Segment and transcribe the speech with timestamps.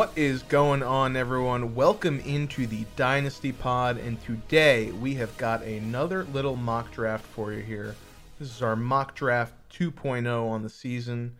[0.00, 1.74] What is going on, everyone?
[1.74, 7.52] Welcome into the Dynasty Pod, and today we have got another little mock draft for
[7.52, 7.94] you here.
[8.38, 11.36] This is our mock draft 2.0 on the season,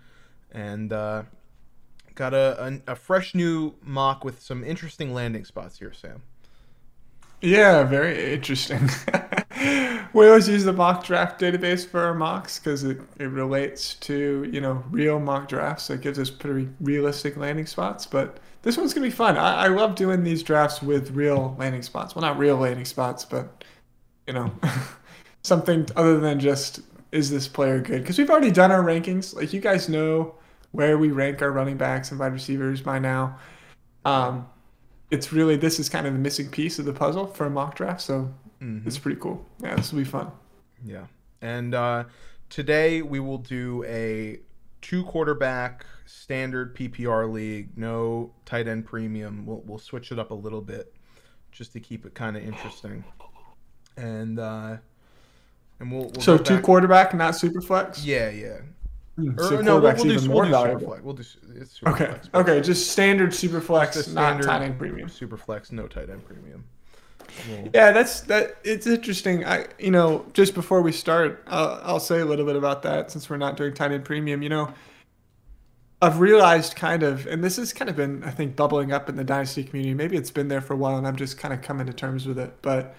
[0.52, 1.22] and uh,
[2.14, 6.20] got a, a, a fresh new mock with some interesting landing spots here, Sam.
[7.40, 8.90] Yeah, very interesting.
[10.12, 14.46] we always use the mock draft database for our mocks because it, it relates to
[14.52, 15.84] you know real mock drafts.
[15.84, 18.04] So it gives us pretty realistic landing spots.
[18.04, 19.36] But this one's gonna be fun.
[19.36, 22.14] I, I love doing these drafts with real landing spots.
[22.14, 23.64] Well, not real landing spots, but
[24.26, 24.52] you know
[25.42, 26.80] something other than just
[27.12, 28.02] is this player good?
[28.02, 29.34] Because we've already done our rankings.
[29.34, 30.34] Like you guys know
[30.72, 33.38] where we rank our running backs and wide receivers by now.
[34.04, 34.46] Um,
[35.10, 37.74] it's really this is kind of the missing piece of the puzzle for a mock
[37.74, 38.00] draft.
[38.00, 38.32] So
[38.62, 38.86] mm-hmm.
[38.86, 39.44] it's pretty cool.
[39.62, 40.30] Yeah, this will be fun.
[40.84, 41.06] Yeah,
[41.42, 42.04] and uh,
[42.48, 44.38] today we will do a
[44.80, 49.46] two quarterback standard PPR league, no tight end premium.
[49.46, 50.94] We'll we'll switch it up a little bit
[51.52, 53.04] just to keep it kind of interesting.
[53.96, 54.76] And uh,
[55.78, 56.64] and we'll, we'll so two back.
[56.64, 58.04] quarterback, not super flex.
[58.04, 58.58] Yeah, yeah.
[59.16, 61.02] Hmm, or, so no, we'll, we'll do, we'll do super flex.
[61.02, 62.06] We'll do super okay.
[62.06, 65.08] Flex, okay, just standard super flex, just not tight end premium.
[65.08, 66.64] Super flex, no tight end premium.
[67.74, 68.56] Yeah, that's that.
[68.64, 69.44] It's interesting.
[69.44, 73.10] I, you know, just before we start, I'll, I'll say a little bit about that
[73.10, 74.42] since we're not doing tight end premium.
[74.42, 74.74] You know,
[76.02, 79.16] I've realized kind of, and this has kind of been, I think, bubbling up in
[79.16, 79.94] the dynasty community.
[79.94, 82.26] Maybe it's been there for a while, and I'm just kind of coming to terms
[82.26, 82.54] with it.
[82.62, 82.94] But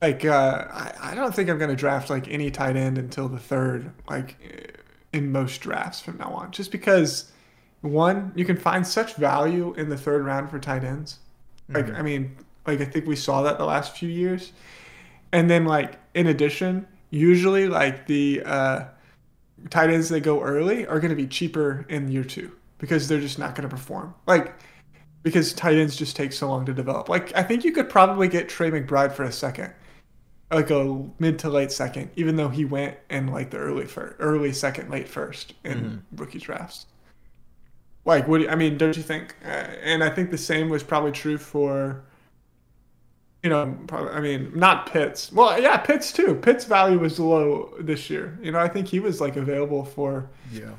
[0.00, 3.28] like, uh, I, I don't think I'm going to draft like any tight end until
[3.28, 4.36] the third, like
[5.12, 7.32] in most drafts from now on, just because
[7.80, 11.18] one, you can find such value in the third round for tight ends.
[11.68, 11.96] Like, mm-hmm.
[11.96, 12.36] I mean,
[12.68, 14.52] like I think we saw that the last few years.
[15.32, 18.84] And then like in addition, usually like the uh,
[19.70, 23.20] tight ends that go early are going to be cheaper in year two because they're
[23.20, 24.14] just not going to perform.
[24.26, 24.54] Like
[25.22, 27.08] because tight ends just take so long to develop.
[27.08, 29.72] Like I think you could probably get Trey McBride for a second,
[30.52, 34.16] like a mid to late second, even though he went in like the early first,
[34.18, 36.16] early second, late first in mm-hmm.
[36.16, 36.86] rookie drafts.
[38.04, 38.78] Like, what do you, I mean?
[38.78, 39.36] Don't you think?
[39.44, 42.04] Uh, and I think the same was probably true for
[43.42, 45.32] you know, probably, I mean, not Pitts.
[45.32, 46.34] Well, yeah, Pitts too.
[46.34, 48.38] Pitts' value was low this year.
[48.42, 50.72] You know, I think he was like available for, yeah,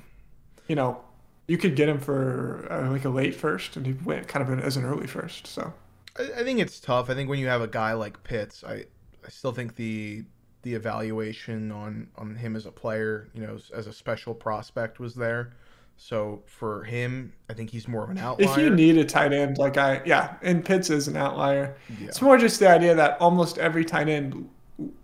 [0.68, 1.02] you know,
[1.48, 4.60] you could get him for uh, like a late first, and he went kind of
[4.60, 5.48] as an early first.
[5.48, 5.74] So,
[6.18, 7.10] I, I, think it's tough.
[7.10, 8.86] I think when you have a guy like Pitts, I,
[9.26, 10.26] I still think the
[10.64, 15.16] the evaluation on on him as a player, you know, as a special prospect was
[15.16, 15.54] there.
[16.02, 18.50] So for him, I think he's more of an outlier.
[18.50, 21.76] If you need a tight end, like I, yeah, and Pitts is an outlier.
[22.00, 22.08] Yeah.
[22.08, 24.50] It's more just the idea that almost every tight end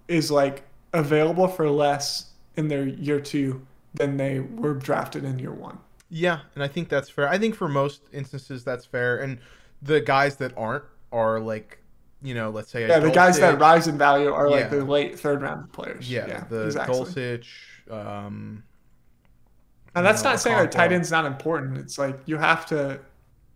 [0.08, 0.64] is like
[0.94, 5.78] available for less in their year two than they were drafted in year one.
[6.10, 7.28] Yeah, and I think that's fair.
[7.28, 9.18] I think for most instances that's fair.
[9.18, 9.40] And
[9.82, 11.80] the guys that aren't are like,
[12.22, 14.56] you know, let's say yeah, the guys that rise in value are yeah.
[14.56, 16.10] like the late third round players.
[16.10, 16.96] Yeah, yeah the exactly.
[16.96, 17.48] Dulcich,
[17.92, 18.64] um,
[19.96, 21.78] and that's know, not saying that tight end's not important.
[21.78, 23.00] It's like you have to,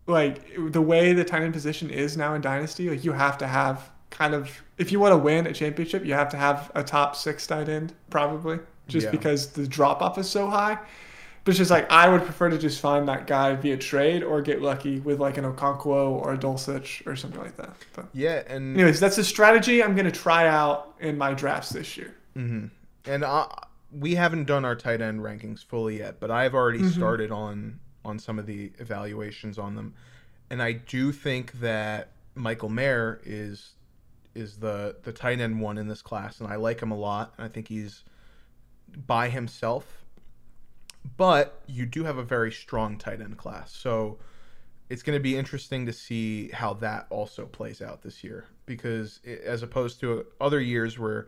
[0.08, 0.42] like
[0.72, 2.90] the way the tight end position is now in dynasty.
[2.90, 6.14] Like you have to have kind of if you want to win a championship, you
[6.14, 9.12] have to have a top six tight end probably, just yeah.
[9.12, 10.78] because the drop off is so high.
[11.44, 14.42] But it's just like I would prefer to just find that guy via trade or
[14.42, 17.74] get lucky with like an Okonkwo or a Dulcich or something like that.
[17.96, 21.98] But yeah, and anyways, that's a strategy I'm gonna try out in my drafts this
[21.98, 22.16] year.
[22.36, 22.68] Mm-hmm.
[23.06, 23.48] And I,
[23.92, 26.90] we haven't done our tight end rankings fully yet, but I've already mm-hmm.
[26.90, 29.94] started on on some of the evaluations on them,
[30.50, 33.74] and I do think that Michael Mayer is
[34.36, 37.34] is the the tight end one in this class, and I like him a lot.
[37.38, 38.04] And I think he's
[39.08, 40.04] by himself,
[41.18, 44.20] but you do have a very strong tight end class, so
[44.90, 49.20] it's going to be interesting to see how that also plays out this year because
[49.24, 51.28] it, as opposed to other years where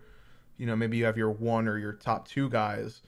[0.62, 3.02] you know maybe you have your one or your top two guys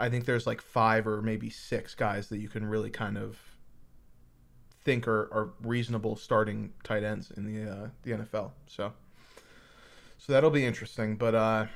[0.00, 3.38] i think there's like five or maybe six guys that you can really kind of
[4.84, 8.92] think are, are reasonable starting tight ends in the uh, the nfl so
[10.24, 11.16] so that'll be interesting.
[11.16, 11.66] But uh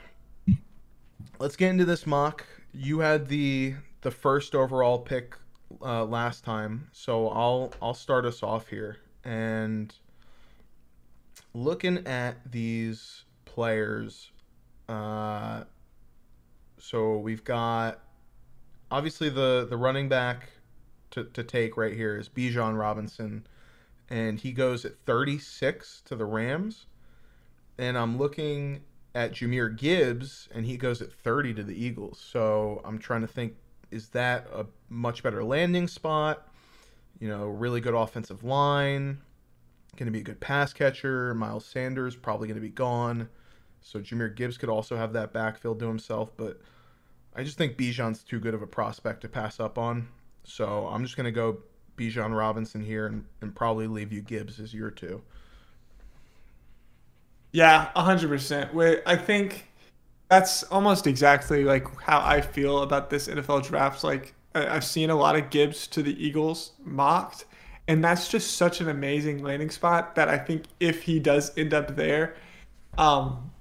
[1.40, 2.46] let's get into this mock.
[2.72, 5.34] You had the the first overall pick
[5.82, 6.88] uh, last time.
[6.92, 8.98] So i'll i'll start us off here.
[9.24, 9.92] And
[11.54, 14.30] looking at these players
[14.88, 15.64] uh,
[16.78, 18.00] so we've got
[18.90, 20.50] obviously the the running back
[21.10, 23.46] to, to take right here is Bijan Robinson,
[24.08, 26.86] and he goes at 36 to the Rams.
[27.78, 28.82] And I'm looking
[29.14, 32.18] at Jahmyr Gibbs, and he goes at 30 to the Eagles.
[32.18, 33.54] So I'm trying to think,
[33.90, 36.48] is that a much better landing spot?
[37.18, 39.18] You know, really good offensive line.
[39.96, 41.34] Going to be a good pass catcher.
[41.34, 43.28] Miles Sanders probably going to be gone.
[43.86, 46.30] So Jahmyr Gibbs could also have that backfield to himself.
[46.36, 46.60] But
[47.36, 50.08] I just think Bijan's too good of a prospect to pass up on.
[50.42, 51.58] So I'm just going to go
[51.96, 55.22] Bijan Robinson here and, and probably leave you Gibbs as your two.
[57.52, 58.74] Yeah, 100%.
[58.74, 59.68] Wait, I think
[60.28, 64.02] that's almost exactly like how I feel about this NFL draft.
[64.02, 67.44] Like I've seen a lot of Gibbs to the Eagles mocked,
[67.86, 71.72] and that's just such an amazing landing spot that I think if he does end
[71.72, 72.34] up there,
[72.98, 73.52] um,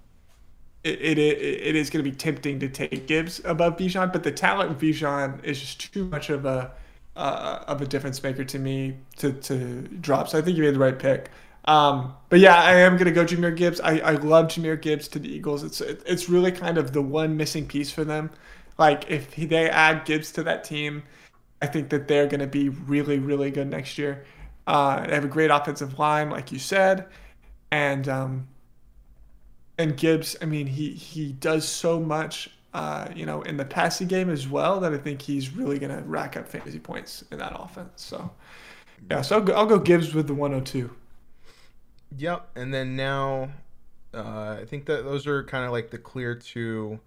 [0.86, 4.32] it, it, it is going to be tempting to take Gibbs above Bijan, but the
[4.32, 6.72] talent in Bijan is just too much of a
[7.16, 10.28] uh, of a difference maker to me to, to drop.
[10.28, 11.32] So I think you made the right pick.
[11.66, 13.80] Um, but yeah, I am going to go Jahmyr Gibbs.
[13.80, 15.64] I, I love Jahmyr Gibbs to the Eagles.
[15.64, 18.30] It's it's really kind of the one missing piece for them.
[18.78, 21.04] Like if they add Gibbs to that team,
[21.62, 24.26] I think that they're going to be really really good next year.
[24.68, 27.08] Uh, they have a great offensive line, like you said,
[27.72, 28.48] and um,
[29.78, 30.36] and Gibbs.
[30.42, 32.50] I mean, he he does so much.
[32.74, 35.96] Uh, you know, in the passing game as well, that I think he's really going
[35.96, 37.90] to rack up fantasy points in that offense.
[37.96, 38.30] So,
[39.10, 40.94] yeah, so I'll go, I'll go Gibbs with the 102.
[42.18, 43.50] Yep, and then now,
[44.14, 47.00] uh, I think that those are kind of like the clear two,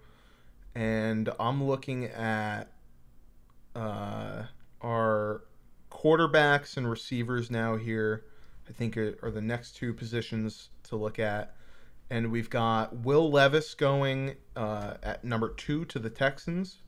[0.74, 2.68] and I'm looking at
[3.76, 4.44] uh,
[4.82, 5.42] our
[5.90, 8.24] quarterbacks and receivers now here.
[8.68, 11.54] I think are the next two positions to look at,
[12.10, 16.82] and we've got Will Levis going uh, at number two to the Texans.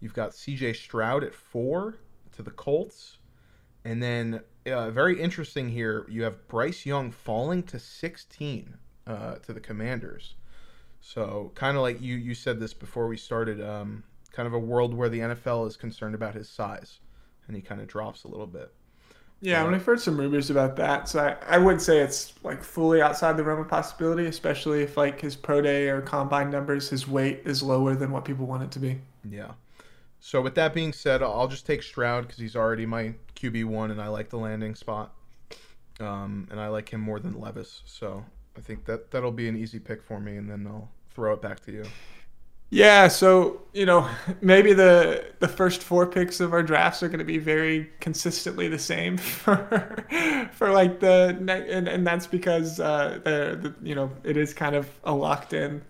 [0.00, 0.74] You've got C.J.
[0.74, 1.96] Stroud at four
[2.32, 3.18] to the Colts,
[3.84, 6.06] and then uh, very interesting here.
[6.08, 8.76] You have Bryce Young falling to 16
[9.06, 10.34] uh, to the Commanders.
[11.00, 13.60] So kind of like you you said this before we started.
[13.60, 17.00] Um, kind of a world where the NFL is concerned about his size,
[17.46, 18.72] and he kind of drops a little bit.
[19.44, 22.62] Yeah, when I've heard some rumors about that, so I, I would say it's like
[22.62, 26.88] fully outside the realm of possibility, especially if like his pro day or combine numbers,
[26.88, 29.00] his weight is lower than what people want it to be.
[29.28, 29.50] Yeah.
[30.20, 33.90] So with that being said, I'll just take Stroud because he's already my QB one,
[33.90, 35.12] and I like the landing spot,
[35.98, 37.82] um, and I like him more than Levis.
[37.84, 38.24] So
[38.56, 41.42] I think that that'll be an easy pick for me, and then I'll throw it
[41.42, 41.84] back to you.
[42.72, 44.08] Yeah, so you know
[44.40, 48.66] maybe the the first four picks of our drafts are going to be very consistently
[48.66, 50.06] the same for
[50.54, 54.74] for like the and, and that's because uh, the, the you know it is kind
[54.74, 55.82] of a locked in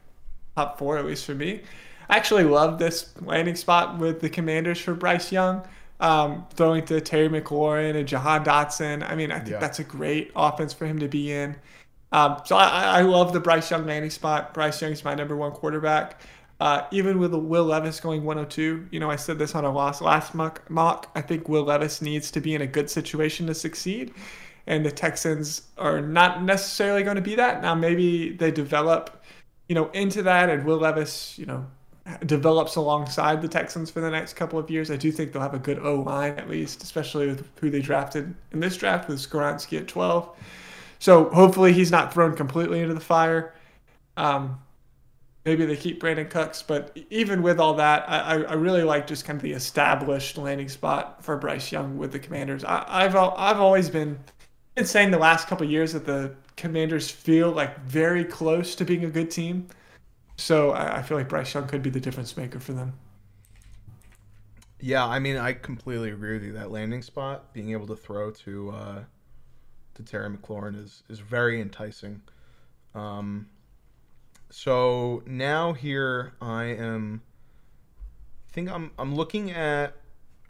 [0.56, 1.62] top four at least for me.
[2.10, 5.62] I actually love this landing spot with the Commanders for Bryce Young.
[6.00, 9.08] Um, throwing to Terry McLaurin and Jahan Dotson.
[9.08, 9.58] I mean, I think yeah.
[9.60, 11.54] that's a great offense for him to be in.
[12.10, 14.52] Um, so I, I, love the Bryce Young landing spot.
[14.52, 16.20] Bryce Young is my number one quarterback.
[16.62, 20.00] Uh, even with Will Levis going 102, you know, I said this on a last
[20.00, 21.10] last mock, mock.
[21.16, 24.14] I think Will Levis needs to be in a good situation to succeed,
[24.68, 27.62] and the Texans are not necessarily going to be that.
[27.62, 29.24] Now maybe they develop,
[29.68, 31.66] you know, into that, and Will Levis, you know,
[32.26, 34.88] develops alongside the Texans for the next couple of years.
[34.88, 37.80] I do think they'll have a good O line at least, especially with who they
[37.80, 40.28] drafted in this draft with Skoronski at 12.
[41.00, 43.52] So hopefully he's not thrown completely into the fire.
[44.16, 44.60] Um,
[45.44, 49.24] maybe they keep Brandin Cooks, but even with all that, I, I really like just
[49.24, 52.64] kind of the established landing spot for Bryce Young with the Commanders.
[52.64, 54.18] I, have I've always been
[54.74, 59.04] been saying the last couple years that the Commanders feel like very close to being
[59.04, 59.66] a good team.
[60.36, 62.94] So I, I feel like Bryce Young could be the difference maker for them.
[64.80, 66.52] Yeah, I mean, I completely agree with you.
[66.54, 69.04] That landing spot, being able to throw to uh,
[69.94, 72.20] to Terry McLaurin is is very enticing.
[72.94, 73.48] Um,
[74.52, 77.22] so now here I am.
[78.50, 79.96] I think I'm I'm looking at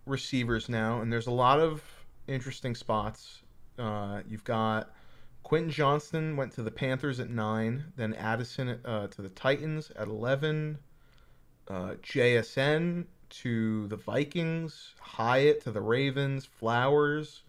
[0.06, 1.82] receivers now, and there's a lot of
[2.26, 3.42] interesting spots.
[3.78, 4.90] Uh, you've got
[5.44, 10.08] Quentin Johnston went to the Panthers at nine, then Addison uh, to the Titans at
[10.08, 10.78] eleven,
[11.68, 17.42] uh, JSN to the Vikings, Hyatt to the Ravens, Flowers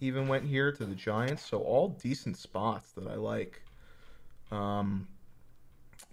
[0.00, 1.44] even went here to the Giants.
[1.44, 3.62] So all decent spots that I like.
[4.50, 5.06] Um,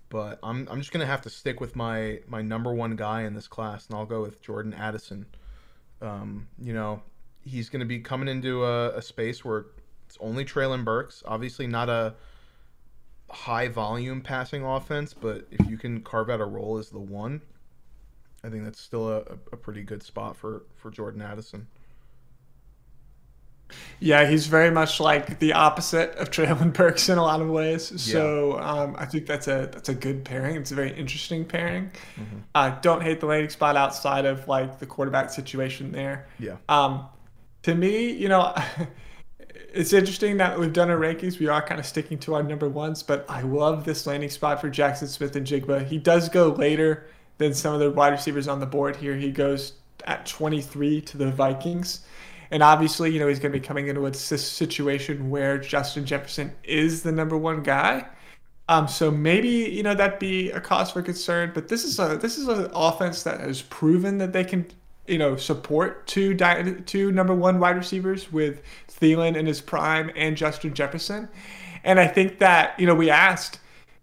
[0.09, 3.33] but I'm I'm just gonna have to stick with my my number one guy in
[3.33, 5.25] this class, and I'll go with Jordan Addison.
[6.01, 7.01] Um, you know,
[7.43, 9.65] he's gonna be coming into a, a space where
[10.05, 11.23] it's only Treylon Burks.
[11.25, 12.15] Obviously, not a
[13.29, 17.41] high volume passing offense, but if you can carve out a role as the one,
[18.43, 19.19] I think that's still a,
[19.51, 21.67] a pretty good spot for, for Jordan Addison.
[23.99, 27.99] Yeah, he's very much like the opposite of Treylon Burks in a lot of ways.
[28.01, 28.71] So yeah.
[28.71, 30.55] um, I think that's a that's a good pairing.
[30.55, 31.91] It's a very interesting pairing.
[32.15, 32.37] Mm-hmm.
[32.55, 36.27] Uh, don't hate the landing spot outside of like the quarterback situation there.
[36.39, 36.57] Yeah.
[36.69, 37.07] Um,
[37.63, 38.55] to me, you know,
[39.73, 41.39] it's interesting that we've done our rankings.
[41.39, 44.61] We are kind of sticking to our number ones, but I love this landing spot
[44.61, 45.87] for Jaxon Smith-Njigba.
[45.87, 47.07] He does go later
[47.37, 49.15] than some of the wide receivers on the board here.
[49.15, 49.73] He goes
[50.05, 52.05] at 23 to the Vikings.
[52.51, 56.53] And obviously, you know, he's going to be coming into a situation where Justin Jefferson
[56.63, 58.07] is the number one guy.
[58.69, 61.51] Um, so maybe you know that'd be a cause for concern.
[61.53, 64.65] But this is a this is an offense that has proven that they can
[65.07, 66.35] you know support two
[66.85, 71.29] two number one wide receivers with Thielen in his prime and Justin Jefferson.
[71.83, 73.59] And I think that you know we asked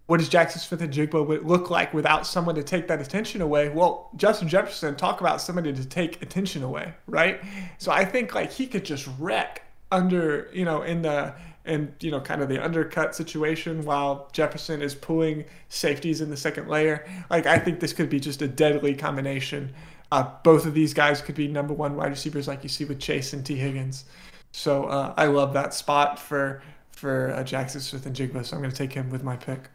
[0.07, 3.71] what does Jaxon Smith-Njigba look like without someone to take that attention away?
[3.71, 7.41] Well, Justin Jefferson, talk about somebody to take attention away, right?
[7.79, 11.35] So I think like he could just wreck under, you know, in the
[11.65, 16.37] and you know kind of the undercut situation while Jefferson is pulling safeties in the
[16.37, 17.07] second layer.
[17.31, 19.73] Like I think this could be just a deadly combination.
[20.13, 23.01] Uh, both of these guys could be number one wide receivers like you see with
[23.01, 24.05] Chase and Tee Higgins.
[24.53, 28.45] So uh, I love that spot for for uh, Jaxon Smith-Njigba.
[28.45, 29.69] So I'm going to take him with my pick.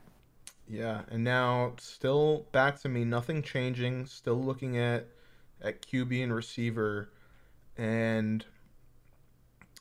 [0.70, 4.06] Yeah, and now still back to me, nothing changing.
[4.06, 5.08] Still looking at
[5.62, 7.10] at QB and receiver,
[7.76, 8.46] and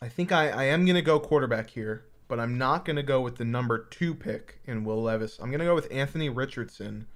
[0.01, 3.37] I think I, I am gonna go quarterback here, but I'm not gonna go with
[3.37, 5.39] the number two pick in Will Levis.
[5.39, 7.07] I'm gonna go with Anthony Richardson,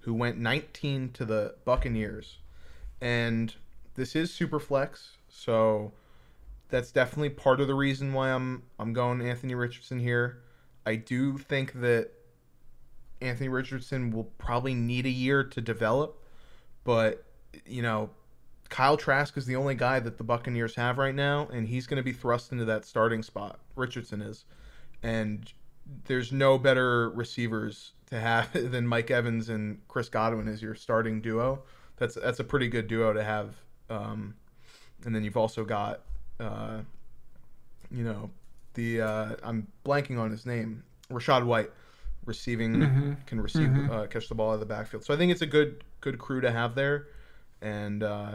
[0.00, 2.38] who went 19 to the Buccaneers,
[3.00, 3.52] and
[3.96, 5.92] this is super flex, so
[6.68, 10.42] that's definitely part of the reason why I'm I'm going Anthony Richardson here.
[10.86, 12.12] I do think that
[13.26, 16.22] Anthony Richardson will probably need a year to develop,
[16.84, 17.24] but
[17.64, 18.10] you know,
[18.68, 21.98] Kyle Trask is the only guy that the Buccaneers have right now, and he's going
[21.98, 23.58] to be thrust into that starting spot.
[23.76, 24.44] Richardson is,
[25.02, 25.52] and
[26.06, 31.20] there's no better receivers to have than Mike Evans and Chris Godwin as your starting
[31.20, 31.62] duo.
[31.96, 33.54] That's that's a pretty good duo to have.
[33.88, 34.34] Um,
[35.04, 36.00] and then you've also got,
[36.40, 36.80] uh,
[37.90, 38.30] you know,
[38.74, 41.70] the uh, I'm blanking on his name, Rachaad White
[42.26, 43.12] receiving mm-hmm.
[43.26, 43.90] can receive mm-hmm.
[43.90, 45.04] uh, catch the ball out of the backfield.
[45.04, 47.08] So I think it's a good good crew to have there,
[47.62, 48.32] and uh,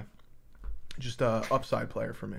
[1.00, 2.38] just a upside player for me.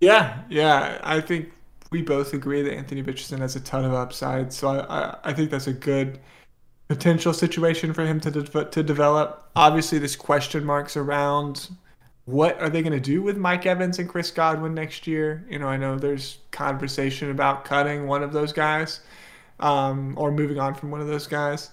[0.00, 1.52] Yeah, yeah, I think
[1.90, 4.52] we both agree that Anthony Richardson has a ton of upside.
[4.52, 6.20] So I, I, I think that's a good
[6.88, 9.50] potential situation for him to de- to develop.
[9.56, 11.68] Obviously, there's question marks around
[12.26, 15.46] what are they going to do with Mike Evans and Chris Godwin next year.
[15.48, 19.00] You know, I know there's conversation about cutting one of those guys
[19.60, 21.70] um, or moving on from one of those guys.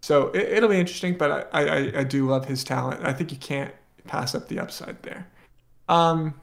[0.00, 3.04] So it, will be interesting, but I, I, I do love his talent.
[3.04, 3.72] I think you can't
[4.06, 5.26] pass up the upside there.
[5.88, 6.34] Um,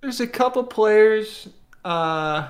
[0.00, 1.48] there's a couple players.
[1.84, 2.48] Uh,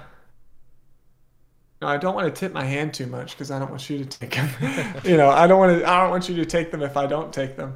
[1.80, 4.04] no, I don't want to tip my hand too much because I don't want you
[4.04, 5.00] to take them.
[5.04, 5.88] you know, I don't want to.
[5.88, 7.74] I don't want you to take them if I don't take them.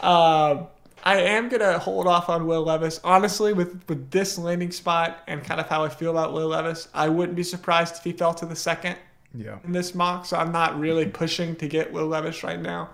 [0.00, 0.66] Uh,
[1.02, 3.00] I am gonna hold off on Will Levis.
[3.04, 6.88] Honestly, with with this landing spot and kind of how I feel about Will Levis,
[6.94, 8.96] I wouldn't be surprised if he fell to the second.
[9.34, 9.58] Yeah.
[9.64, 12.90] In this mock, so I'm not really pushing to get Will Levis right now.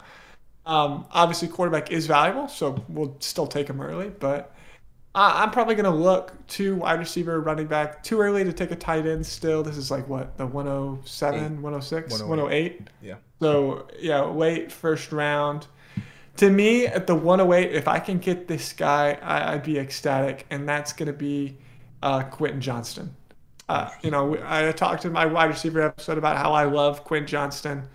[0.67, 4.11] Um, obviously, quarterback is valuable, so we'll still take him early.
[4.11, 4.53] But
[5.15, 8.03] I'm probably going to look to wide receiver, running back.
[8.03, 9.25] Too early to take a tight end.
[9.25, 11.51] Still, this is like what the 107, Eight.
[11.53, 12.89] 106, 108.
[13.01, 13.15] Yeah.
[13.41, 15.69] So yeah, late first round
[16.37, 20.47] to me at the 108 if i can get this guy I, would be ecstatic
[20.51, 21.57] and that's going to be
[22.03, 23.15] uh, quentin johnston.
[23.69, 27.27] Uh, you know i talked in my wide receiver episode about how i love quentin
[27.27, 27.89] johnston.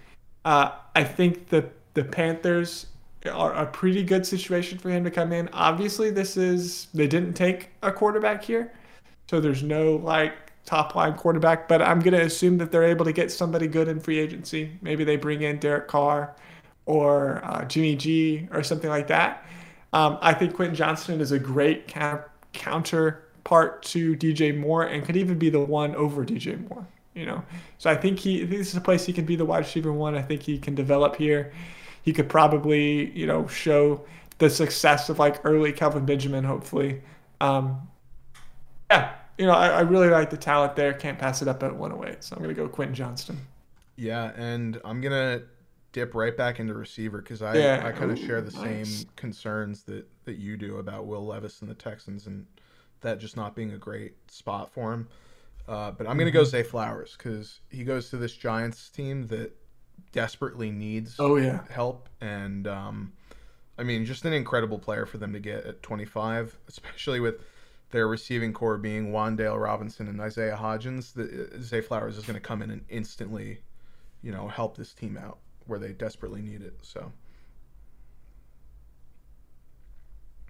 [0.45, 2.87] Uh, i think the, the panthers
[3.31, 5.47] are a pretty good situation for him to come in.
[5.53, 8.73] Obviously this is they didn't take a quarterback here
[9.29, 10.33] so there's no like
[10.65, 13.87] top line quarterback but i'm going to assume that they're able to get somebody good
[13.87, 14.71] in free agency.
[14.81, 16.35] Maybe they bring in derek carr
[16.85, 19.45] or uh, Jimmy G or something like that.
[19.93, 21.87] Um, I think Quentin Johnston is a great
[22.53, 26.87] counterpart to DJ Moore and could even be the one over DJ Moore.
[27.13, 27.43] You know,
[27.77, 30.15] so I think he this is a place he can be the wide receiver one.
[30.15, 31.51] I think he can develop here.
[32.03, 34.05] He could probably you know show
[34.37, 36.45] the success of like early Kelvin Benjamin.
[36.45, 37.01] Hopefully,
[37.41, 37.89] um,
[38.89, 39.15] yeah.
[39.37, 40.93] You know, I, I really like the talent there.
[40.93, 42.23] Can't pass it up at 108.
[42.23, 43.37] So I'm gonna go Quentin Johnston.
[43.97, 45.41] Yeah, and I'm gonna
[45.91, 47.83] dip right back into receiver because I, yeah.
[47.85, 48.89] I kind of share the nice.
[48.89, 52.45] same concerns that, that you do about Will Levis and the Texans and
[53.01, 55.07] that just not being a great spot for him.
[55.67, 56.49] Uh, but I'm going to go mm-hmm.
[56.49, 59.55] Zay Flowers because he goes to this Giants team that
[60.11, 61.61] desperately needs oh, yeah.
[61.69, 62.09] help.
[62.19, 63.13] And um,
[63.77, 67.41] I mean, just an incredible player for them to get at 25, especially with
[67.91, 71.13] their receiving corps being Wan'Dale Robinson and Isaiah Hodgins.
[71.13, 73.59] The, uh, Zay Flowers is going to come in and instantly,
[74.21, 76.73] you know, help this team out where they desperately need it.
[76.81, 77.11] So.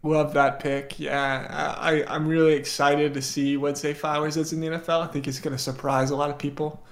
[0.04, 1.00] Love that pick.
[1.00, 5.02] Yeah, I, I'm really excited to see what Zay Flowers is in the NFL.
[5.02, 6.84] I think he's going to surprise a lot of people.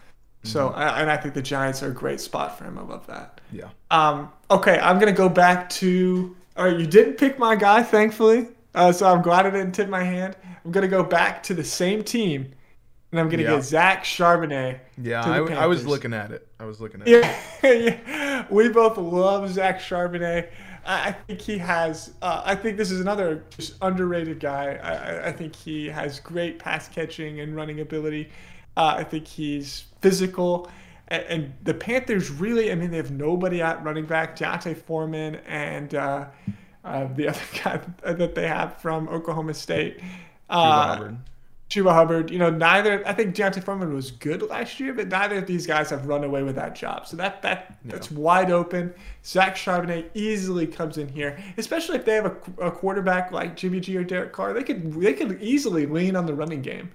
[0.43, 0.79] So, Mm-hmm.
[0.79, 2.77] and I think the Giants are a great spot for him.
[2.77, 3.41] I love that.
[3.51, 3.69] Yeah.
[3.91, 6.33] Um, okay, I'm gonna go back to.
[6.55, 8.47] All right, you didn't pick my guy, thankfully.
[8.73, 10.37] Uh, so I'm glad I didn't tip my hand.
[10.63, 12.53] I'm gonna go back to the same team,
[13.11, 13.55] and I'm gonna Yeah.
[13.55, 14.79] get Zach Charbonnet.
[15.01, 16.47] Yeah, I, I, was looking at it.
[16.59, 17.25] I was looking at it.
[17.63, 17.71] Yeah,
[18.07, 18.45] yeah.
[18.49, 20.49] We both love Zach Charbonnet.
[20.85, 22.13] I, I think he has.
[22.21, 24.79] Uh, I think this is another just underrated guy.
[24.81, 28.29] I, I- think he has great pass catching and running ability.
[28.77, 30.69] Uh, I think he's physical.
[31.09, 34.35] And, and the Panthers really, I mean, they have nobody at running back.
[34.35, 36.25] D'Onta Foreman and uh,
[36.85, 37.81] uh, the other guy
[38.13, 39.99] that they have from Oklahoma State.
[40.49, 41.17] Uh, Hubbard.
[41.69, 45.37] Chuba Hubbard, you know, neither I think D'Onta Foreman was good last year, but neither
[45.37, 47.05] of these guys have run away with that job.
[47.05, 48.93] So that that that's wide open.
[49.23, 53.79] Zach Charbonnet easily comes in here, especially if they have a, a quarterback like Jimmy
[53.79, 54.53] G or Derek Carr.
[54.53, 56.89] They could they could easily lean on the running game.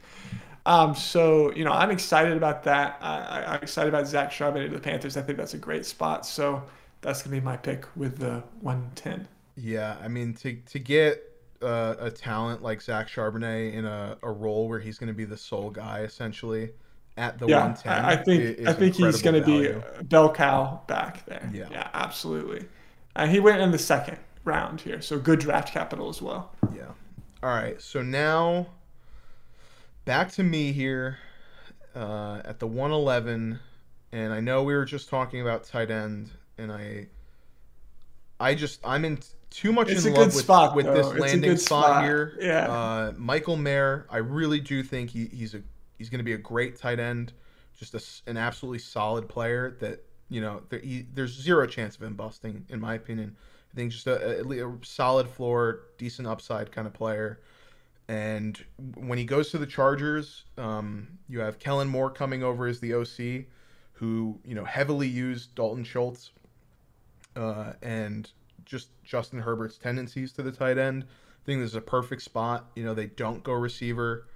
[0.67, 2.99] Um, so you know, I'm excited about that.
[3.01, 5.17] I, I, I'm excited about Zach Charbonnet to the Panthers.
[5.17, 6.27] I think that's a great spot.
[6.27, 6.65] So
[7.01, 9.29] that's gonna be my pick with the 110.
[9.57, 11.34] Yeah, I mean to to get
[11.65, 15.25] uh, a talent like Zach Charbonnet in a, a role where he's going to be
[15.25, 16.71] the sole guy essentially
[17.17, 18.05] at the Yeah, 110.
[18.05, 21.49] I, I think i- think he's going to be bell cow back there.
[21.53, 21.69] Yeah.
[21.71, 22.67] yeah, absolutely.
[23.17, 26.53] And he went in the second round here, so good draft capital as well.
[26.75, 26.87] Yeah.
[27.43, 27.81] All right.
[27.81, 28.67] So now
[30.05, 31.19] back to me here
[31.95, 33.59] uh, at the 111,
[34.13, 37.07] and I know we were just talking about tight end, and I,
[38.41, 39.19] I just I'm in
[39.55, 42.05] too much It's in love with, spot, with this landing spot, spot.
[42.05, 42.37] here.
[42.41, 42.69] Yeah.
[42.69, 45.63] Uh, Michael Mayer, I really do think he, he's a
[45.97, 47.33] he's going to be a great tight end,
[47.79, 52.03] just a an absolutely solid player that you know there, he, there's zero chance of
[52.03, 53.37] him busting in my opinion.
[53.73, 57.41] I think just a, a, a solid floor, decent upside kind of player.
[58.09, 58.63] And
[58.97, 62.93] when he goes to the Chargers, um, you have Kellen Moore coming over as the
[62.95, 63.47] OC,
[63.93, 66.33] who you know heavily used Dalton Schultz,
[67.37, 68.29] uh, and
[68.65, 71.05] just Justin Herbert's tendencies to the tight end.
[71.05, 72.71] I think this is a perfect spot.
[72.75, 74.27] You know, they don't go receiver.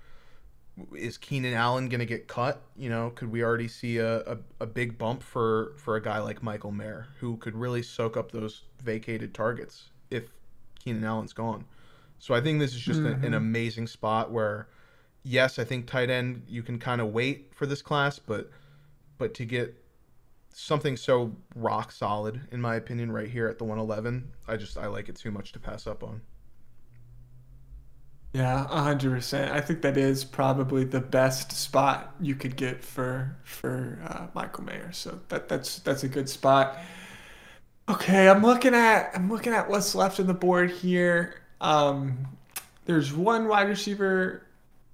[0.94, 2.62] Is Keenan Allen going to get cut?
[2.76, 6.18] You know, could we already see a, a, a big bump for, for a guy
[6.20, 10.24] like Michael Mayer, who could really soak up those vacated targets if
[10.78, 11.64] Keenan Allen's gone?
[12.18, 13.34] So I think this is just a- an mm-hmm.
[13.34, 14.68] amazing spot where,
[15.22, 18.50] yes, I think tight end you can kind of wait for this class, but
[19.18, 19.76] but to get
[20.58, 24.86] something so rock solid, in my opinion, right here at the 111, I just I
[24.86, 26.20] like it too much to pass up on.
[28.34, 29.52] Yeah, hundred percent.
[29.52, 34.64] I think that is probably the best spot you could get for for uh, Michael
[34.64, 34.92] Mayer.
[34.92, 36.76] So that that's that's a good spot.
[37.88, 41.40] Okay, I'm looking at I'm looking at what's left on the board here.
[41.62, 42.28] Um,
[42.84, 44.42] there's one wide receiver.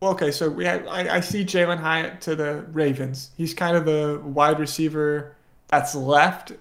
[0.01, 3.33] Okay, so we I, I see Jalin Hyatt to the Ravens.
[3.37, 5.35] He's kind of the wide receiver
[5.69, 6.53] that's left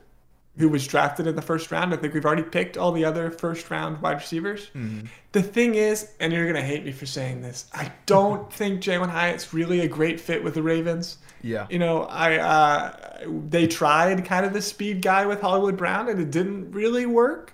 [0.57, 1.93] who was drafted in the first round.
[1.93, 4.69] I think we've already picked all the other first round wide receivers.
[5.31, 9.09] The thing is, and you're gonna hate me for saying this, I don't think Jalin
[9.09, 11.17] Hyatt's really a great fit with the Ravens.
[11.41, 11.65] Yeah.
[11.69, 16.19] You know, I uh, they tried kind of the speed guy with Hollywood Brown, and
[16.19, 17.53] it didn't really work.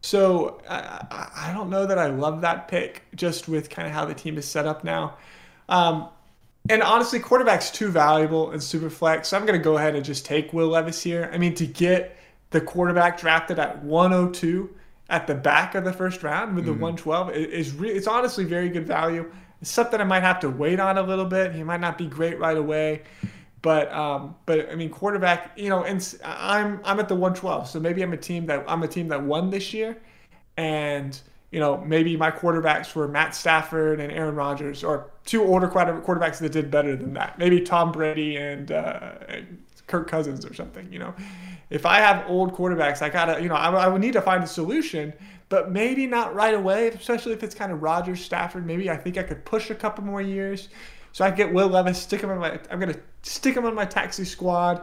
[0.00, 3.92] So I, I I don't know that I love that pick, just with kind of
[3.92, 5.16] how the team is set up now.
[5.68, 6.08] Um,
[6.68, 10.24] and honestly, quarterback's too valuable in Superflex, so I'm going to go ahead and just
[10.24, 11.30] take Will Levis here.
[11.32, 12.16] I mean, to get
[12.50, 14.70] the quarterback drafted at 102
[15.10, 18.68] at the back of the first round with the 112 is re- it's honestly very
[18.68, 19.30] good value.
[19.60, 21.54] It's something I might have to wait on a little bit.
[21.54, 23.02] He might not be great right away,
[23.62, 27.80] but um, but I mean, quarterback, you know, and I'm I'm at the 112, so
[27.80, 29.96] maybe I'm a team that I'm a team that won this year,
[30.56, 31.18] and
[31.50, 36.00] you know maybe my quarterbacks were Matt Stafford and Aaron Rodgers, or two older quarter-
[36.00, 37.38] quarterbacks that did better than that.
[37.38, 40.90] Maybe Tom Brady and, uh, and Kirk Cousins or something.
[40.90, 41.14] You know,
[41.68, 44.42] if I have old quarterbacks, I gotta you know I, I would need to find
[44.42, 45.12] a solution,
[45.50, 48.66] but maybe not right away, especially if it's kind of Rodgers Stafford.
[48.66, 50.70] Maybe I think I could push a couple more years.
[51.12, 52.58] So I get Will Levis, stick him in my.
[52.70, 54.82] I'm gonna stick him on my taxi squad.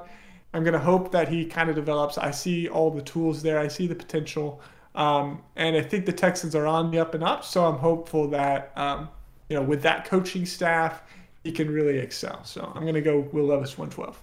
[0.54, 2.20] I'm gonna hope that he kind of develops.
[2.20, 3.58] I see all the tools there.
[3.58, 4.62] I see the potential,
[4.94, 7.44] um, and I think the Texans are on the up and up.
[7.44, 9.10] So I'm hopeful that um,
[9.50, 11.04] you know with that coaching staff,
[11.44, 12.44] he can really excel.
[12.44, 14.22] So I'm gonna go Will Levis 112.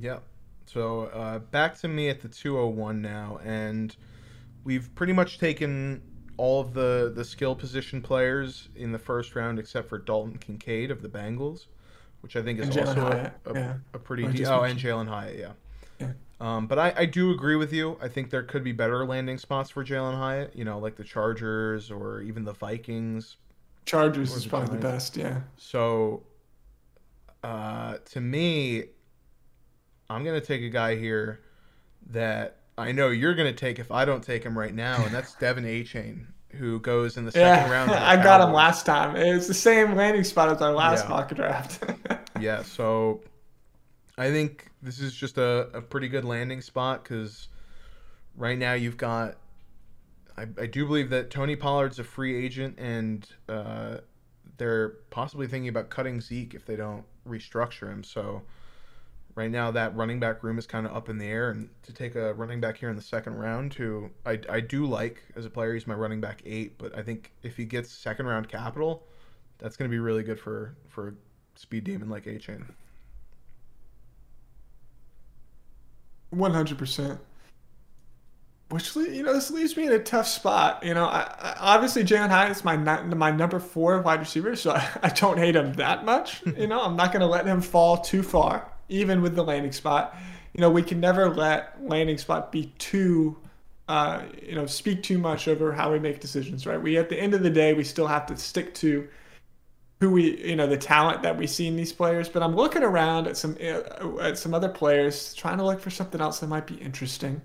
[0.00, 0.22] Yep.
[0.66, 3.94] So uh, back to me at the 201 now, and
[4.64, 6.02] we've pretty much taken
[6.36, 10.90] all of the the skill position players in the first round except for Dalton Kincaid
[10.90, 11.66] of the Bengals,
[12.22, 13.74] which I think is also a, a, yeah.
[13.92, 14.78] a pretty de- oh and.
[14.78, 15.52] Jalin Hyatt, yeah.
[16.00, 16.12] Yeah.
[16.40, 17.96] Um, but I, I do agree with you.
[18.02, 20.56] I think there could be better landing spots for Jalin Hyatt.
[20.56, 23.36] You know, like the Chargers or even the Vikings.
[23.86, 25.16] Chargers is probably the best.
[25.16, 25.40] Yeah.
[25.56, 26.22] So,
[27.42, 28.84] uh, to me,
[30.08, 31.40] I'm gonna take a guy here
[32.10, 35.34] that I know you're gonna take if I don't take him right now, and that's
[35.40, 37.90] De'Von Achane, who goes in the second yeah, round.
[37.92, 39.16] I got him last time.
[39.16, 41.10] It's the same landing spot as our last yeah.
[41.10, 41.84] mock draft.
[42.40, 42.62] yeah.
[42.62, 43.22] So,
[44.16, 47.48] I think this is just a, a pretty good landing spot because
[48.36, 49.36] right now you've got.
[50.36, 53.98] I, I do believe that Tony Pollard's a free agent, and uh,
[54.56, 58.02] they're possibly thinking about cutting Zeke if they don't restructure him.
[58.02, 58.42] So
[59.36, 61.92] right now that running back room is kind of up in the air, and to
[61.92, 65.44] take a running back here in the second round, who I, I do like as
[65.44, 68.48] a player, he's my running back eight, but I think if he gets second round
[68.48, 69.04] capital,
[69.58, 71.12] that's going to be really good for for a
[71.54, 72.64] speed demon like Achane.
[76.30, 77.20] One hundred percent.
[78.74, 80.82] Which you know this leaves me in a tough spot.
[80.84, 84.72] You know, I, I, obviously Jalin Hyatt is my my number four wide receiver, so
[84.72, 86.42] I, I don't hate him that much.
[86.58, 89.70] you know, I'm not going to let him fall too far, even with the landing
[89.70, 90.16] spot.
[90.54, 93.36] You know, we can never let landing spot be too,
[93.86, 96.66] uh, you know, speak too much over how we make decisions.
[96.66, 96.82] Right?
[96.82, 99.06] We at the end of the day, we still have to stick to
[100.00, 102.82] who we you know the talent that we see in these players but i'm looking
[102.82, 106.48] around at some uh, at some other players trying to look for something else that
[106.48, 107.40] might be interesting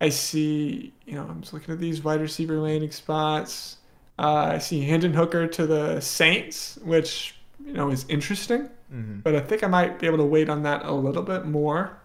[0.00, 3.78] i see you know i'm just looking at these wide receiver landing spots
[4.18, 9.20] uh, i see hendon hooker to the saints which you know is interesting mm-hmm.
[9.20, 11.98] but i think i might be able to wait on that a little bit more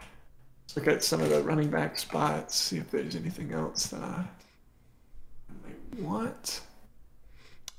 [0.00, 4.02] let's look at some of the running back spots see if there's anything else that
[4.02, 4.24] i
[5.64, 6.62] might want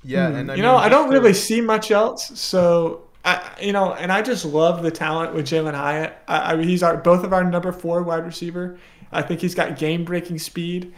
[0.02, 0.36] yeah, hmm.
[0.36, 2.38] and I you mean, know, I don't really see much else.
[2.38, 6.16] So I, you know, and I just love the talent with Jalin Hyatt.
[6.26, 8.78] I, I mean, he's our both of our number four wide receiver.
[9.12, 10.94] I think he's got game breaking speed.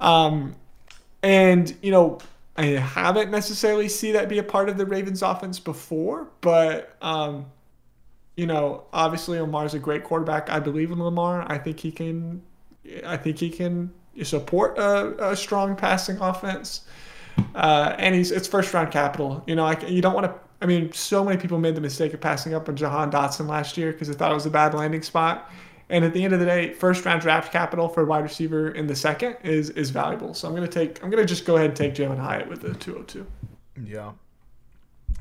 [0.00, 0.54] Um,
[1.22, 2.18] and you know,
[2.56, 7.46] I haven't necessarily see that be a part of the Ravens offense before, but um,
[8.36, 10.50] you know, obviously Lamar's a great quarterback.
[10.50, 11.44] I believe in Lamar.
[11.50, 12.42] I think he can.
[13.04, 13.92] I think he can
[14.22, 16.82] support a, a strong passing offense.
[17.54, 19.42] Uh, and he's it's first round capital.
[19.46, 20.34] You know, like you don't want to.
[20.60, 23.76] I mean, so many people made the mistake of passing up on Jahan Dotson last
[23.76, 25.50] year because they thought it was a bad landing spot.
[25.90, 28.70] And at the end of the day, first round draft capital for a wide receiver
[28.72, 30.34] in the second is is valuable.
[30.34, 31.02] So I'm gonna take.
[31.02, 33.26] I'm gonna just go ahead and take Jalin Hyatt with the 202.
[33.84, 34.12] Yeah.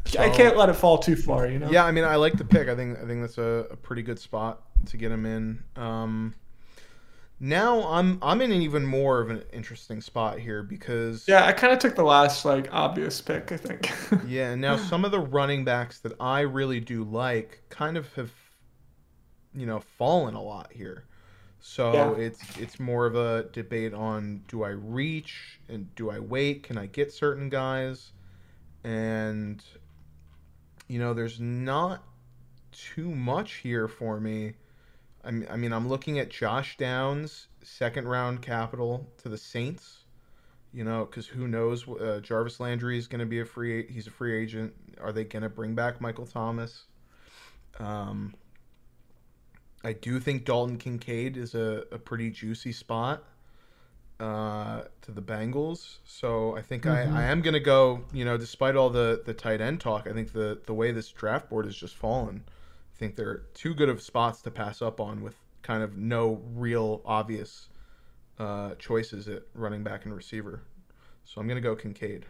[0.06, 1.70] So, I can't let it fall too far, you know.
[1.70, 2.70] Yeah, I mean, I like the pick.
[2.70, 5.64] I think I think that's a, a pretty good spot to get him in.
[5.76, 6.34] Um,
[7.40, 11.52] now I'm I'm in an even more of an interesting spot here because yeah, I
[11.52, 13.92] kind of took the last like obvious pick, I think.
[14.28, 18.32] yeah, now some of the running backs that I really do like kind of have
[19.56, 21.06] you know fallen a lot here.
[21.60, 22.26] So yeah.
[22.26, 26.64] it's it's more of a debate on do I reach and do I wait?
[26.64, 28.12] Can I get certain guys?
[28.84, 29.64] And
[30.88, 32.04] you know, there's not
[32.72, 34.54] too much here for me
[35.28, 40.06] I mean, I mean, I'm looking at Josh Downs, second round capital to the Saints.
[40.74, 41.88] You know, because who knows?
[41.88, 43.88] Uh, Jarvis Landry is going to be a free.
[43.92, 44.74] He's a free agent.
[45.02, 46.84] Are they going to bring back Michael Thomas?
[47.80, 48.36] Um,
[49.84, 53.24] I do think Dalton Kincaid is a, a pretty juicy spot
[54.20, 55.98] uh, to the Bengals.
[56.06, 57.16] So I think mm-hmm.
[57.16, 60.08] I, I am going to go, you know, despite all the, the tight end talk,
[60.10, 63.74] I think the, the way this draft board has just fallen, I think they're too
[63.74, 67.70] good of spots to pass up on with kind of no real obvious
[68.40, 70.62] uh, choices at running back and receiver.
[71.26, 72.26] So I'm going to go Kincaid.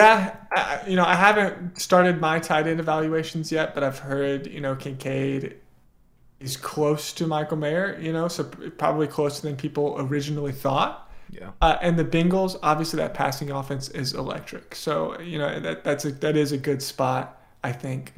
[0.00, 4.46] Yeah, I, you know, I haven't started my tight end evaluations yet, but I've heard,
[4.46, 5.56] you know, Kincaid
[6.40, 11.10] is close to Michael Mayer, you know, so probably closer than people originally thought.
[11.30, 11.50] Yeah.
[11.60, 14.74] Uh, and the Bengals, obviously, that passing offense is electric.
[14.74, 18.14] So you know that that's a that is a good spot, I think.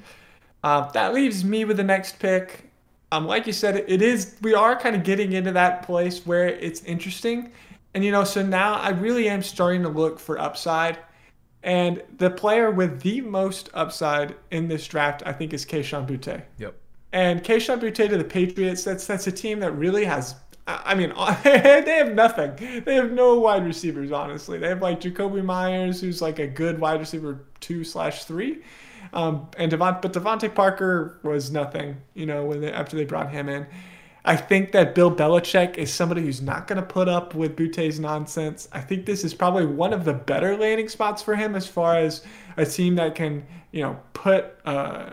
[0.65, 2.71] Uh, that leaves me with the next pick.
[3.11, 6.49] Um, like you said, it is we are kind of getting into that place where
[6.49, 7.53] it's interesting,
[7.93, 10.99] and you know, so now I really am starting to look for upside.
[11.63, 16.43] And the player with the most upside in this draft, I think, is Kayshon Boutte.
[16.59, 16.75] Yep.
[17.13, 20.35] And Kayshon Boutte to the Patriots, that's that's a team that really has
[20.67, 21.13] I mean,
[21.45, 22.83] they have nothing.
[22.85, 24.59] They have no wide receivers, honestly.
[24.59, 28.63] They have like Jakobi Meyers, who's like a good wide receiver two slash three.
[29.13, 33.31] Um, and Devont, but DeVante Parker was nothing, you know, when they, after they brought
[33.31, 33.67] him in.
[34.25, 37.99] I think that Bill Belichick is somebody who's not going to put up with Boutte's
[37.99, 38.69] nonsense.
[38.71, 41.97] I think this is probably one of the better landing spots for him as far
[41.97, 42.25] as
[42.57, 45.11] a team that can, you know, put uh,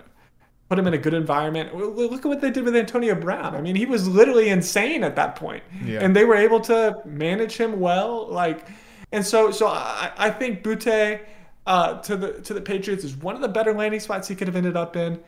[0.69, 1.75] put him in a good environment.
[1.75, 3.55] Look at what they did with Antonio Brown.
[3.55, 6.01] I mean, he was literally insane at that point, yeah.
[6.01, 8.27] and they were able to manage him well.
[8.27, 8.67] Like,
[9.11, 11.21] and so so I, I think Butte
[11.65, 14.47] uh, to the to the Patriots is one of the better landing spots he could
[14.47, 15.19] have ended up in.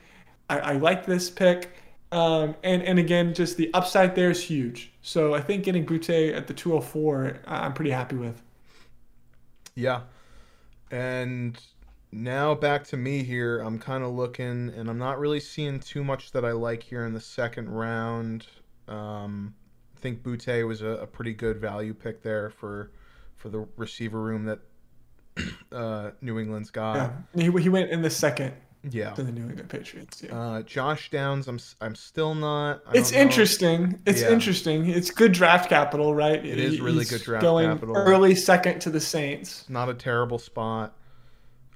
[0.52, 1.72] I, I like this pick.
[2.12, 4.92] Um, and and again, just the upside there is huge.
[5.02, 8.42] So I think getting Boutte at the 204, I'm pretty happy with.
[9.76, 10.02] Yeah,
[10.90, 11.58] and
[12.12, 13.60] now back to me here.
[13.60, 17.06] I'm kind of looking, and I'm not really seeing too much that I like here
[17.06, 18.46] in the second round.
[18.90, 19.54] Um,
[19.96, 22.92] I think Boutte was a, a, pretty good value pick there for
[23.38, 24.60] for the receiver room that
[25.72, 27.14] uh, New England's got.
[27.36, 28.54] Yeah, he, he went in the second.
[28.90, 30.24] Yeah, to the New England Patriots.
[30.24, 30.36] Yeah.
[30.36, 32.82] Uh, Josh Downs, I'm I'm still not.
[32.88, 34.02] I it's interesting.
[34.08, 34.32] It's yeah.
[34.32, 34.90] interesting.
[34.90, 36.44] It's good draft capital, right?
[36.44, 37.96] It is really He's good draft going capital.
[37.96, 39.70] Early second to the Saints.
[39.70, 40.96] Not a terrible spot.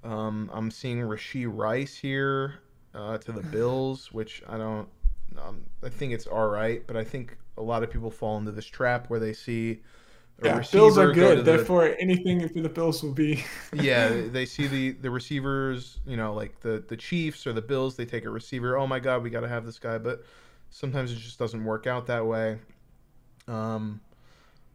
[0.03, 2.55] Um, I'm seeing Rashee Rice here
[2.95, 4.87] uh, to the Bills, which I don't.
[5.39, 8.51] Um, I think it's all right, but I think a lot of people fall into
[8.51, 9.81] this trap where they see.
[10.43, 11.39] Yeah, Bills are good.
[11.39, 13.43] The, Therefore, anything for the Bills will be.
[13.73, 17.95] yeah, they see the the receivers, you know, like the the Chiefs or the Bills.
[17.95, 18.77] They take a receiver.
[18.77, 20.23] Oh my God, we got to have this guy, but
[20.69, 22.57] sometimes it just doesn't work out that way.
[23.47, 24.01] Um,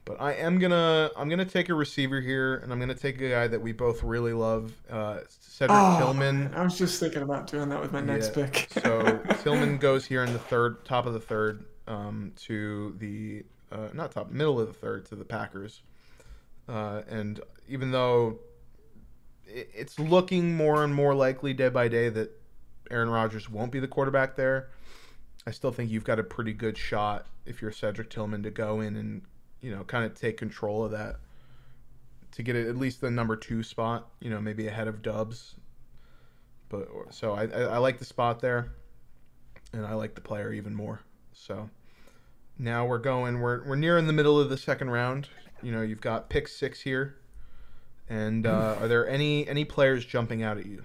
[0.07, 3.29] but I am gonna I'm gonna take a receiver here, and I'm gonna take a
[3.29, 6.55] guy that we both really love, uh, Cedric oh, Tillman.
[6.55, 8.47] I was just thinking about doing that with my next yeah.
[8.47, 8.69] pick.
[8.83, 13.89] so Tillman goes here in the third, top of the third, um, to the uh,
[13.93, 15.83] not top, middle of the third to the Packers.
[16.69, 18.39] Uh, and even though
[19.47, 22.31] it's looking more and more likely day by day that
[22.91, 24.71] Aaron Rodgers won't be the quarterback there,
[25.47, 28.81] I still think you've got a pretty good shot if you're Cedric Tillman to go
[28.81, 29.23] in and
[29.61, 31.17] you know, kind of take control of that
[32.33, 34.09] to get at least the number two spot.
[34.21, 35.55] You know, maybe ahead of Doubs.
[36.69, 38.73] But so I, I, I like the spot there,
[39.73, 41.01] and I like the player even more.
[41.33, 41.69] So
[42.61, 43.41] now we're going.
[43.41, 45.29] We're we're near in the middle of the second round.
[45.63, 47.17] You know, you've got pick six here.
[48.09, 50.85] And uh, are there any any players jumping out at you?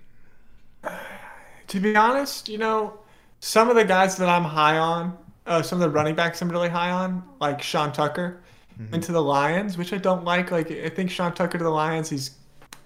[1.67, 2.99] To be honest, you know,
[3.39, 6.49] some of the guys that I'm high on, uh, some of the running backs I'm
[6.49, 8.43] really high on, like Sean Tucker,
[8.79, 8.93] mm-hmm.
[8.93, 10.51] into the Lions, which I don't like.
[10.51, 12.37] Like I think Sean Tucker to the Lions, he's,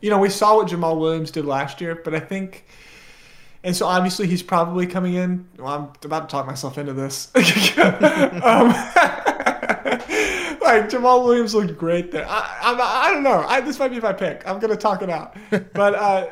[0.01, 2.65] you know, we saw what Jamal Williams did last year, but I think,
[3.63, 5.47] and so obviously he's probably coming in.
[5.57, 7.29] Well, I'm about to talk myself into this.
[7.35, 8.69] um,
[10.61, 12.25] like Jamal Williams looked great there.
[12.27, 13.43] I, I, I don't know.
[13.47, 14.47] I, this might be my pick.
[14.47, 15.35] I'm gonna talk it out.
[15.73, 16.27] But uh,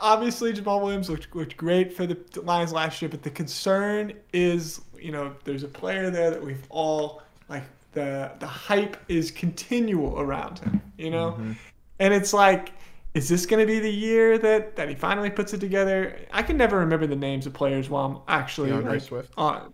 [0.00, 3.08] obviously Jamal Williams looked, looked great for the Lions last year.
[3.08, 8.30] But the concern is, you know, there's a player there that we've all like the
[8.38, 11.32] the hype is continual around him, you know?
[11.32, 11.52] Mm-hmm.
[11.98, 12.72] And it's like
[13.14, 16.16] is this going to be the year that, that he finally puts it together?
[16.32, 19.32] I can never remember the names of players while I'm actually D'Andre like, Swift.
[19.36, 19.68] Uh,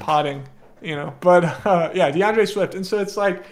[0.00, 0.46] potting,
[0.80, 1.14] you know.
[1.20, 2.74] But uh, yeah, D'Andre Swift.
[2.74, 3.44] And so it's like,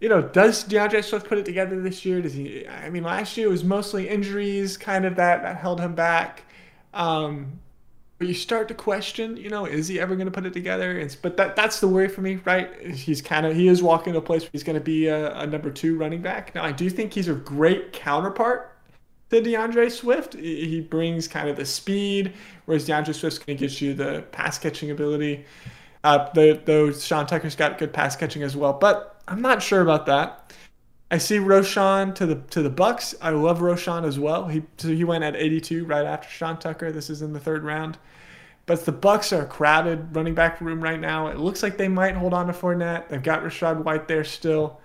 [0.00, 2.22] you know, does D'Andre Swift put it together this year?
[2.22, 2.68] Does he?
[2.68, 6.44] I mean, last year was mostly injuries, kind of that that held him back.
[6.92, 7.58] Um,
[8.24, 10.98] you start to question, you know, is he ever going to put it together?
[10.98, 12.70] It's, but that that's the worry for me, right?
[12.94, 15.34] He's kind of he is walking to a place where he's going to be a,
[15.38, 16.54] a, number two running back.
[16.54, 18.76] Now I do think he's a great counterpart
[19.30, 20.34] to D'Andre Swift.
[20.34, 22.32] He brings kind of the speed,
[22.66, 25.44] whereas D'Andre Swift's going to get you the pass catching ability.
[26.02, 29.80] Uh, the, though Sean Tucker's got good pass catching as well, but I'm not sure
[29.80, 30.52] about that.
[31.10, 33.14] I see Roschon to the to the Bucks.
[33.20, 34.48] I love Roschon as well.
[34.48, 36.90] He so he went at 82 right after Sean Tucker.
[36.90, 37.98] This is in the third round.
[38.66, 41.28] But the Bucks are a crowded running back room right now.
[41.28, 43.08] It looks like they might hold on to Fournette.
[43.08, 44.80] They've got Rachaad White there still.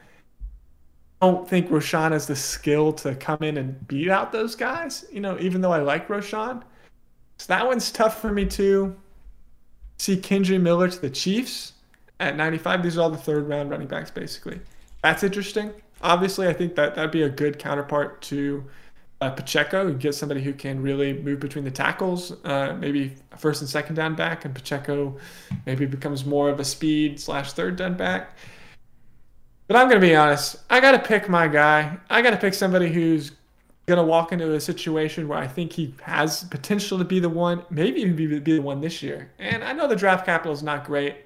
[1.22, 5.06] I don't think Roschon has the skill to come in and beat out those guys.
[5.12, 6.64] You know, even though I like Roschon,
[7.38, 8.96] so that one's tough for me too.
[9.98, 11.74] See Kendre Miller to the Chiefs
[12.20, 12.84] at 95.
[12.84, 14.60] These are all the third round running backs basically.
[15.02, 18.64] That's interesting obviously, I think that that'd be a good counterpart to
[19.22, 19.88] uh, Pacheco.
[19.88, 23.96] You get somebody who can really move between the tackles, uh, maybe first and second
[23.96, 25.18] down back, and Pacheco
[25.66, 28.36] maybe becomes more of a speed slash third down back.
[29.68, 30.58] But I'm gonna be honest.
[30.70, 31.98] I gotta pick my guy.
[32.10, 33.34] I gotta pick somebody who's
[33.86, 37.64] gonna walk into a situation where I think he has potential to be the one,
[37.70, 39.32] maybe even be, be the one this year.
[39.40, 41.18] And I know the draft capital is not great,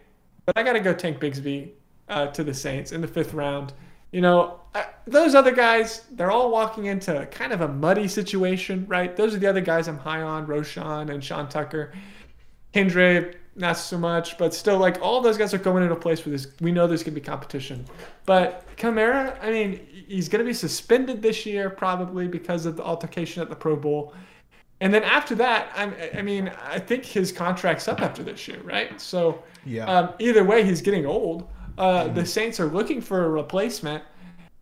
[0.46, 1.72] but I gotta go Tank Bigsby
[2.10, 3.74] uh, to the Saints in the fifth round
[4.14, 4.60] you know,
[5.06, 9.16] those other guys, they're all walking into kind of a muddy situation, right?
[9.16, 11.94] Those are the other guys I'm high on, Roschon and Sean Tucker.
[12.74, 16.26] Kendre, not so much, but still, like all those guys are going into a place
[16.26, 17.86] where this we know there's gonna be competition.
[18.26, 23.44] But Kamara, I mean, he's gonna be suspended this year probably because of the altercation
[23.44, 24.14] at the Pro Bowl.
[24.82, 28.60] And then after that, I'm, I mean, I think his contract's up after this year,
[28.64, 29.00] right?
[29.00, 29.86] So Yeah.
[29.86, 31.48] um, either way, he's getting old.
[31.78, 34.04] Uh, The Saints are looking for a replacement.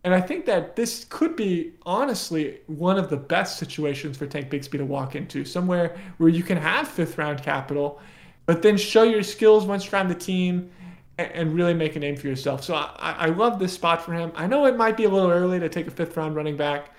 [0.04, 4.50] And I think that this could be honestly one of the best situations for Tank
[4.50, 8.00] Bigsby to walk into, somewhere where you can have fifth round capital,
[8.46, 10.70] but then show your skills once you're on the team
[11.18, 12.64] and, really make a name for yourself.
[12.64, 14.32] So I, I love this spot for him.
[14.34, 16.96] I know it might be a little early to take a fifth round running back,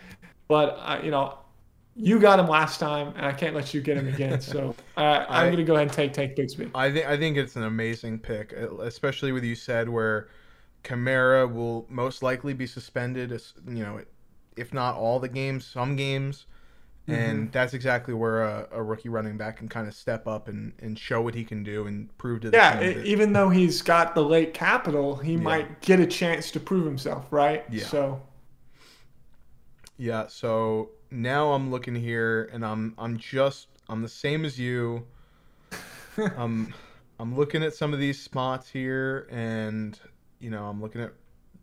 [0.48, 1.39] but uh, you know,
[1.96, 4.39] you got him last time, and I can't let you get him again.
[4.39, 6.72] So uh, I'm going to go ahead and take Tank Bigsby.
[6.74, 10.30] I think I think it's an amazing pick, especially with you said where
[10.84, 13.32] Kamara will most likely be suspended.
[13.67, 14.02] You know,
[14.56, 16.46] if not all the games, some games,
[17.08, 17.19] mm-hmm.
[17.19, 20.74] and that's exactly where a, a rookie running back can kind of step up and,
[20.80, 24.15] and show what he can do and prove to the Yeah, even though he's got
[24.15, 27.65] the late capital, he might get a chance to prove himself, right?
[27.69, 27.86] Yeah.
[27.86, 28.22] So
[29.98, 35.06] Yeah, so now I'm looking here and I'm I'm just I'm the same as you.
[36.38, 36.74] I'm
[37.19, 40.00] I'm looking at some of these spots here and
[40.43, 41.13] you know, I'm looking at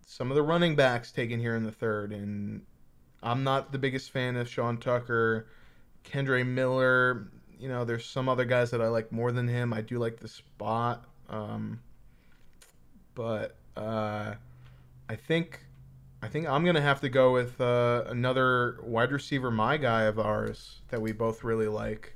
[0.07, 2.63] some of the running backs taken here in the third and
[3.23, 5.47] I'm not the biggest fan of Sean Tucker,
[6.05, 9.75] Kendre Miller, you know, there's some other guys that I like more than him.
[9.75, 11.05] I do like the spot.
[11.29, 11.81] Um
[13.15, 14.35] but uh
[15.09, 15.61] I think
[16.23, 20.19] I think I'm gonna have to go with uh, another wide receiver, my guy of
[20.19, 22.15] ours that we both really like,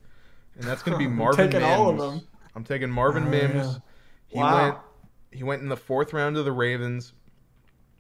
[0.57, 1.73] and that's gonna be I'm Marvin taking Mims.
[1.79, 2.27] all of them.
[2.55, 3.67] I'm taking Marvin Oh, Mims.
[3.67, 3.79] yeah.
[4.29, 4.55] He Wow.
[4.63, 4.79] went
[5.35, 7.13] he went in the fourth round of the Ravens.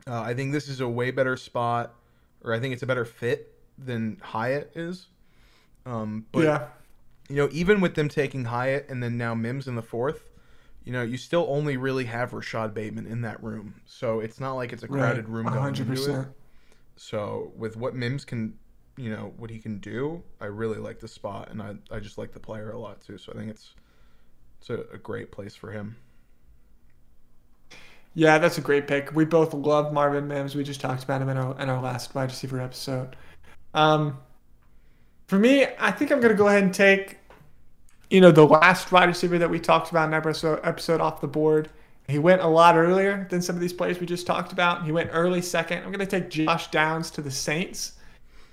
[0.06, 1.94] Uh, I think this is a way better spot,
[2.42, 5.08] or I think it's a better fit than Hyatt is.
[5.86, 6.66] Um, but yeah,
[7.28, 10.30] you know, even with them taking Hyatt and then now Mims in the fourth,
[10.84, 13.74] you know, you still only really have Rashod Bateman in that room.
[13.86, 16.28] So it's not like it's a crowded room going hundred percent.
[16.96, 18.56] So with what Mims can,
[18.96, 22.18] you know, what he can do, I really like the spot, and I, I just
[22.18, 23.18] like the player a lot too.
[23.18, 23.74] So I think it's
[24.60, 25.96] it's a, a great place for him.
[28.14, 29.12] Yeah, that's a great pick.
[29.14, 30.54] We both love Marvin Mims.
[30.54, 33.16] We just talked about him in our in our last wide receiver episode.
[33.74, 34.18] Um,
[35.26, 37.18] for me, I think I'm gonna go ahead and take,
[38.10, 41.26] you know, the last wide receiver that we talked about in episode episode off the
[41.26, 41.70] board.
[42.06, 44.84] He went a lot earlier than some of these players we just talked about.
[44.84, 45.82] He went early second.
[45.82, 47.94] I'm gonna take Josh Downs to the Saints,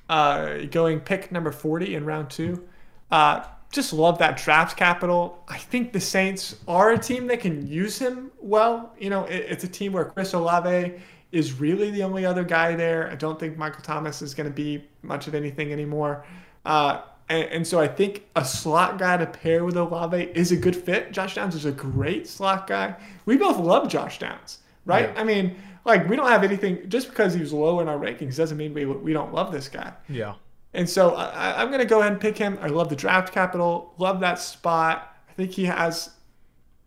[0.09, 2.67] uh, going pick number 40 in round two.
[3.11, 5.43] Uh, just love that draft capital.
[5.47, 8.93] I think the Saints are a team that can use him well.
[8.99, 10.93] You know, it, it's a team where Chris Olave
[11.31, 13.09] is really the only other guy there.
[13.09, 16.25] I don't think Michael Thomas is going to be much of anything anymore.
[16.65, 20.57] Uh, and, and so I think a slot guy to pair with Olave is a
[20.57, 21.13] good fit.
[21.13, 22.95] Josh Downs is a great slot guy.
[23.25, 25.09] We both love Josh Downs, right?
[25.13, 25.21] Yeah.
[25.21, 25.55] I mean,
[25.85, 28.73] like we don't have anything just because he was low in our rankings doesn't mean
[28.73, 29.93] we we don't love this guy.
[30.09, 30.35] Yeah,
[30.73, 32.57] And so I, I'm going to go ahead and pick him.
[32.61, 33.93] I love the draft capital.
[33.97, 35.15] Love that spot.
[35.29, 36.11] I think he has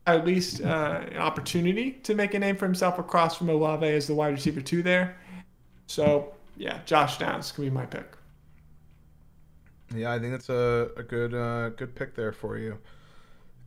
[0.07, 4.07] at least uh, an opportunity to make a name for himself across from Olave as
[4.07, 5.17] the wide receiver two there.
[5.87, 8.17] So yeah, Josh Downs can be my pick.
[9.95, 12.79] yeah, I think that's a, a good uh, good pick there for you.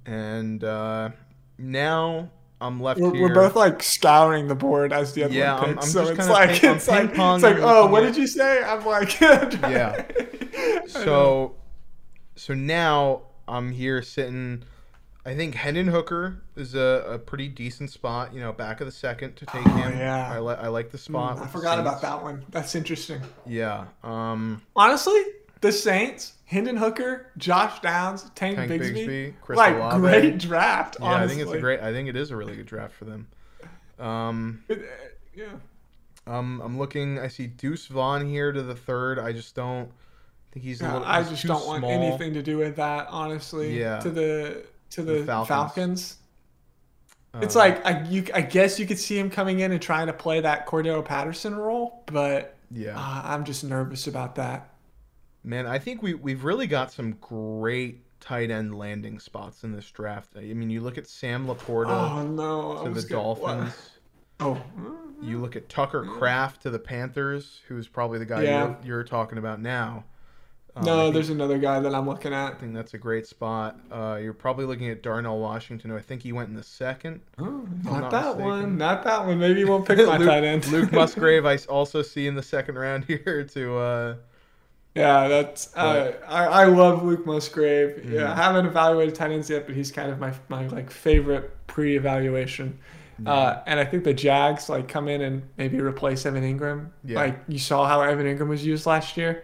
[0.05, 1.09] And uh,
[1.57, 3.21] now I'm left We're, here.
[3.27, 5.85] we're both like scouring the board as the other Yeah, one I'm- picks.
[5.87, 8.25] I'm so just it's like ping- I'm it's like, it's like oh, what did you
[8.27, 8.63] say?
[8.63, 10.05] I'm like Yeah.
[10.87, 11.55] So,
[12.35, 14.63] so now I'm here sitting.
[15.25, 18.33] I think Hendon Hooker is a, a pretty decent spot.
[18.33, 19.97] You know, back of the second to take Oh, him.
[19.99, 20.31] yeah.
[20.33, 21.39] I like I like the spot.
[21.39, 22.45] I forgot about that one.
[22.49, 23.21] That's interesting.
[23.45, 23.85] Yeah.
[24.03, 24.61] Um.
[24.75, 25.21] Honestly,
[25.61, 29.99] the Saints, Hendon Hooker, Josh Downs, Tank, Tank Bigsby, Bigsby, Chris like Olave.
[29.99, 30.97] great draft.
[30.99, 31.23] Yeah, honestly.
[31.23, 31.79] I think it's a great.
[31.81, 33.27] I think it is a really good draft for them.
[33.99, 34.63] Um.
[34.69, 34.85] It-
[35.35, 35.45] yeah.
[36.25, 36.61] Um.
[36.63, 37.19] I'm looking.
[37.19, 39.19] I see Deuce Vaughn here to the third.
[39.19, 39.89] I just don't
[40.51, 40.81] think he's.
[40.81, 41.91] a little, I he's just don't want small.
[41.91, 43.79] anything to do with that, honestly.
[43.79, 43.99] Yeah.
[43.99, 45.47] To the to the, The Falcons.
[45.47, 46.17] Falcons.
[47.41, 50.07] It's Um, like I you I guess you could see him coming in and trying
[50.07, 52.97] to play that Cordarrelle Patterson role, but Yeah.
[52.97, 54.69] uh, I'm just nervous about that.
[55.47, 59.89] Man, I think we we've really got some great tight end landing spots in this
[59.89, 60.33] draft.
[60.37, 62.83] I mean, you look at Sam Laporta Oh no!
[62.83, 63.23] To the was gonna-?
[63.23, 63.89] Dolphins.
[64.39, 64.61] Oh.
[65.21, 68.63] You look at Tucker Kraft to the Panthers, who's probably the guy Yeah.
[68.65, 70.03] you're, you're talking about now.
[70.75, 72.51] Um, No, think- there's another guy that I'm looking at.
[72.53, 73.79] I think that's a great spot.
[73.91, 77.21] Uh, you're probably looking at Darnell Washington, who I think he went in the second.
[77.39, 78.45] Oh, not, not that mistaken.
[78.45, 78.77] one.
[78.77, 79.39] Not that one.
[79.39, 80.67] Maybe you won't pick my Luke, tight end.
[80.67, 84.15] Luke Musgrave, I also see in the second round here to uh,
[84.97, 87.97] Yeah, that's uh, I, I love Luke Musgrave.
[87.97, 88.13] Mm-hmm.
[88.13, 91.51] Yeah, I haven't evaluated tight ends yet, but he's kind of my my like favorite
[91.67, 92.79] pre-evaluation.
[93.19, 93.27] Mm-hmm.
[93.27, 96.89] Uh, and I think the Jags like come in and maybe replace Evan Engram.
[97.03, 97.19] Yeah.
[97.19, 99.43] Like you saw how Evan Engram was used last year.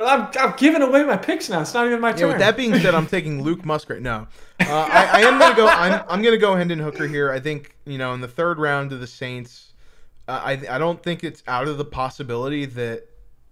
[0.00, 1.60] I'm, I'm giving away my picks now.
[1.60, 2.28] It's not even my yeah, turn.
[2.30, 4.02] With that being said, I'm taking Luke Musgrave.
[4.02, 4.26] No,
[4.60, 5.68] uh, I, I, am gonna go.
[5.68, 7.30] I'm, I'm gonna go Hendon Hooker here.
[7.30, 9.72] I think you know in the third round of the Saints,
[10.26, 13.06] uh, I I don't think it's out of the possibility that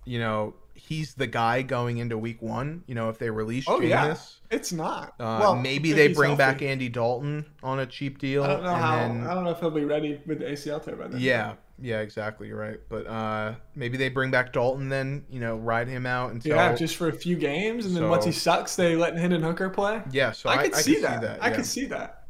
[0.04, 2.82] you know he's the guy going into week one.
[2.86, 4.16] You know, if they release oh, Jameis, yeah.
[4.50, 5.14] it's not.
[5.20, 6.38] Uh, well, maybe they bring healthy.
[6.38, 8.44] back Andy Dalton on a cheap deal.
[8.44, 8.96] I don't know how.
[8.96, 11.20] Then, I don't know if he'll be ready with the ACL tear by then.
[11.20, 12.48] Yeah, yeah, exactly.
[12.48, 12.80] You're right.
[12.88, 15.24] But uh, maybe they bring back Dalton then.
[15.30, 18.10] You know, ride him out until yeah, just for a few games, and then so,
[18.10, 20.02] once he sucks, they let Hendon Hooker play.
[20.10, 21.20] Yeah, so I, I could see, that.
[21.22, 21.38] that.
[21.38, 21.44] Yeah.
[21.44, 22.24] I could see that.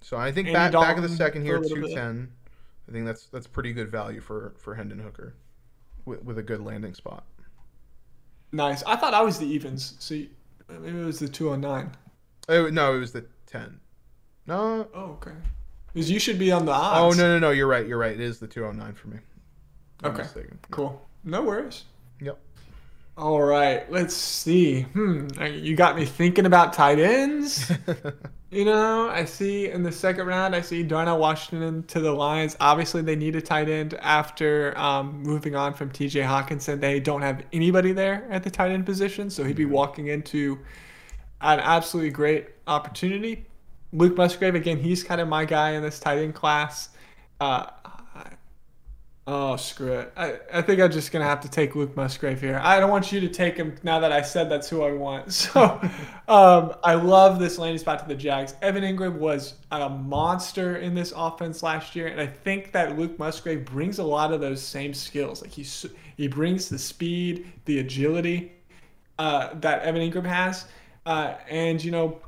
[0.00, 2.32] So I think back back of the second here, two ten.
[2.88, 5.34] I think that's that's pretty good value for for Hendon Hooker,
[6.08, 7.24] with, with a good landing spot.
[8.52, 8.82] Nice.
[8.84, 9.94] I thought I was the evens.
[9.98, 10.14] So
[10.68, 11.92] maybe it was the 209.
[12.48, 13.78] Oh, no, it was the 10.
[14.46, 14.88] No.
[14.94, 15.36] Oh, okay.
[15.92, 17.16] Because you should be on the odds.
[17.16, 17.50] Oh, no, no, no.
[17.50, 17.86] You're right.
[17.86, 18.12] You're right.
[18.12, 19.18] It is the 209 for me.
[20.02, 20.22] I'm okay.
[20.22, 20.58] Mistaken.
[20.70, 21.06] Cool.
[21.24, 21.84] No worries.
[22.20, 22.38] Yep.
[23.18, 24.82] All right, let's see.
[24.82, 27.68] Hmm, you got me thinking about tight ends.
[28.52, 32.56] you know, I see in the second round, I see Darnell Washington to the Lions.
[32.60, 36.20] Obviously, they need a tight end after um, moving on from T.J.
[36.20, 36.80] Hockenson.
[36.80, 40.56] They don't have anybody there at the tight end position, so he'd be walking into
[41.40, 43.46] an absolutely great opportunity.
[43.92, 46.90] Luke Musgrave, again, he's kind of my guy in this tight end class.
[47.40, 47.66] Uh,
[49.30, 50.12] Oh, screw it.
[50.16, 52.58] I, I think I'm just going to have to take Luke Musgrave here.
[52.64, 55.18] I don't want you to take him now that I said that's who I want.
[55.48, 55.78] So
[56.28, 58.54] um, I love this landing spot to the Jags.
[58.62, 63.18] Evan Engram was a monster in this offense last year, and I think that Luke
[63.18, 65.42] Musgrave brings a lot of those same skills.
[65.42, 65.84] Like he's,
[66.16, 68.52] he brings the speed, the agility
[69.18, 70.64] uh, that Evan Engram has.
[71.04, 72.18] Uh, and, you know,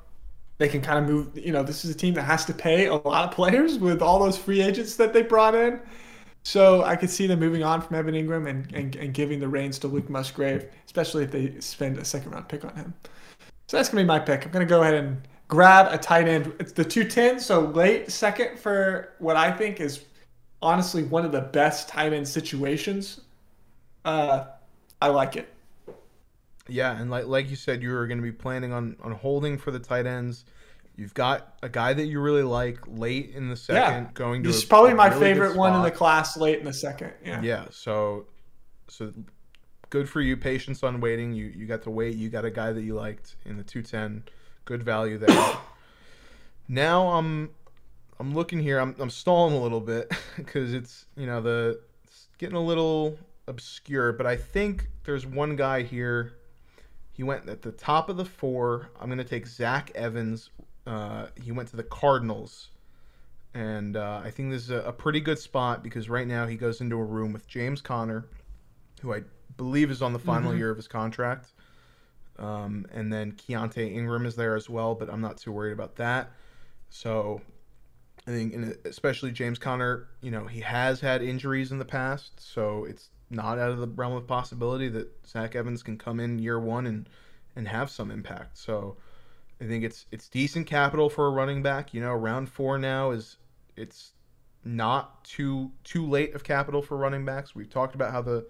[0.58, 1.38] they can kind of move.
[1.38, 4.02] You know, this is a team that has to pay a lot of players with
[4.02, 5.80] all those free agents that they brought in.
[6.42, 9.48] So I could see them moving on from Evan Engram and, and, and giving the
[9.48, 12.94] reins to Luke Musgrave, especially if they spend a second round pick on him.
[13.66, 14.44] So that's gonna be my pick.
[14.44, 16.52] I'm gonna go ahead and grab a tight end.
[16.58, 20.04] It's the 210, so late second for what I think is
[20.62, 23.20] honestly one of the best tight end situations.
[24.04, 24.46] Uh,
[25.02, 25.52] I like it.
[26.68, 29.58] Yeah, and like like you said, you were going to be planning on on holding
[29.58, 30.44] for the tight ends.
[31.00, 34.10] You've got a guy that you really like late in the second, yeah.
[34.12, 34.50] going to.
[34.50, 37.14] He's probably my really favorite one in the class late in the second.
[37.24, 37.40] Yeah.
[37.40, 37.64] Yeah.
[37.70, 38.26] So,
[38.86, 39.10] so
[39.88, 40.36] good for you.
[40.36, 41.32] Patience on waiting.
[41.32, 42.16] You you got to wait.
[42.16, 44.24] You got a guy that you liked in the two ten.
[44.66, 45.56] Good value there.
[46.68, 47.48] now I'm
[48.18, 48.78] I'm looking here.
[48.78, 53.16] I'm I'm stalling a little bit because it's you know the it's getting a little
[53.46, 56.34] obscure, but I think there's one guy here.
[57.10, 58.90] He went at the top of the four.
[59.00, 60.50] I'm going to take Zach Evans,
[60.90, 62.70] uh, he went to the Cardinals,
[63.54, 66.56] and uh, I think this is a, a, pretty good spot because right now he
[66.56, 68.24] goes into a room with James Conner,
[69.00, 69.22] who I
[69.56, 70.58] believe is on the final mm-hmm.
[70.58, 71.52] year of his contract,
[72.40, 75.94] um, and then Keaontay Ingram is there as well, but I'm not too worried about
[75.96, 76.32] that.
[76.88, 77.40] So
[78.26, 82.84] I think, especially James Conner, you know, he has had injuries in the past, so
[82.84, 86.58] it's not out of the realm of possibility that Zach Evans can come in year
[86.58, 87.08] one and
[87.54, 88.58] and have some impact.
[88.58, 88.96] So
[89.60, 91.92] I think it's it's decent capital for a running back.
[91.92, 93.36] You know, round four now is
[93.76, 94.12] it's
[94.64, 97.54] not too too late of capital for running backs.
[97.54, 98.46] We've talked about how the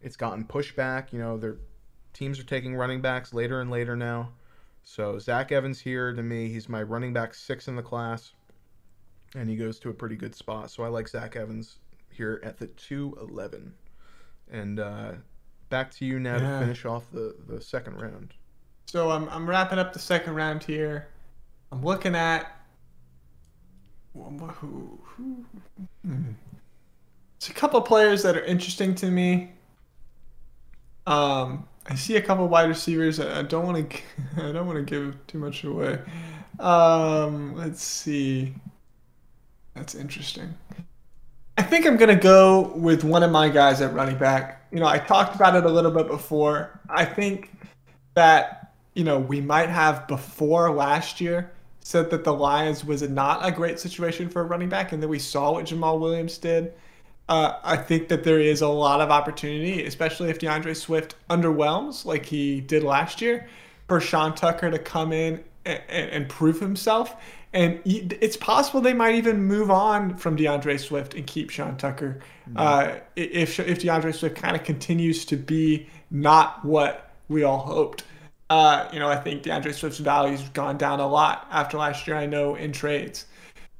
[0.00, 1.12] it's gotten pushed back.
[1.12, 1.58] You know, their
[2.12, 4.30] teams are taking running backs later and later now.
[4.84, 8.32] So Zach Evans here to me, he's my running back six in the class,
[9.34, 10.70] and he goes to a pretty good spot.
[10.70, 11.76] So I like Zach Evans
[12.10, 13.74] here at the two eleven.
[14.50, 15.12] And uh,
[15.68, 16.52] back to you now yeah.
[16.52, 18.32] to finish off the the second round.
[18.88, 21.08] So I'm I'm wrapping up the second round here.
[21.70, 22.56] I'm looking at
[27.36, 29.52] It's a couple players that are interesting to me.
[31.06, 33.20] Um, I see a couple wide receivers.
[33.20, 33.98] I don't want to.
[34.38, 35.98] I don't want to give too much away.
[36.58, 38.54] Um, let's see.
[39.74, 40.54] That's interesting.
[41.58, 44.66] I think I'm gonna go with one of my guys at running back.
[44.72, 46.80] You know, I talked about it a little bit before.
[46.88, 47.50] I think
[48.14, 48.67] that
[48.98, 53.52] you know, we might have before last year said that the Lions was not a
[53.52, 56.72] great situation for a running back, and then we saw what Jamaal Williams did.
[57.28, 62.04] Uh, I think that there is a lot of opportunity, especially if D'Andre Swift underwhelms
[62.04, 63.46] like he did last year,
[63.86, 67.14] for Sean Tucker to come in and, and, prove himself.
[67.52, 72.18] And it's possible they might even move on from D'Andre Swift and keep Sean Tucker
[72.50, 72.56] mm-hmm.
[72.56, 78.02] uh, if if D'Andre Swift kind of continues to be not what we all hoped.
[78.50, 82.06] Uh, you know, I think D'Andre Swift's value has gone down a lot after last
[82.06, 82.16] year.
[82.16, 83.26] I know in trades,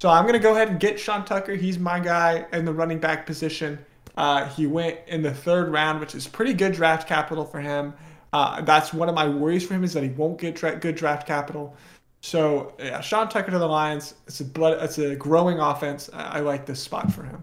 [0.00, 1.54] so I'm gonna go ahead and get Sean Tucker.
[1.54, 3.78] He's my guy in the running back position.
[4.16, 7.94] Uh, he went in the third round, which is pretty good draft capital for him.
[8.32, 11.26] Uh, that's one of my worries for him is that he won't get good draft
[11.26, 11.74] capital.
[12.20, 14.14] So yeah, Sean Tucker to the Lions.
[14.26, 14.82] It's a blood.
[14.82, 16.10] It's a growing offense.
[16.12, 17.42] I, I like this spot for him.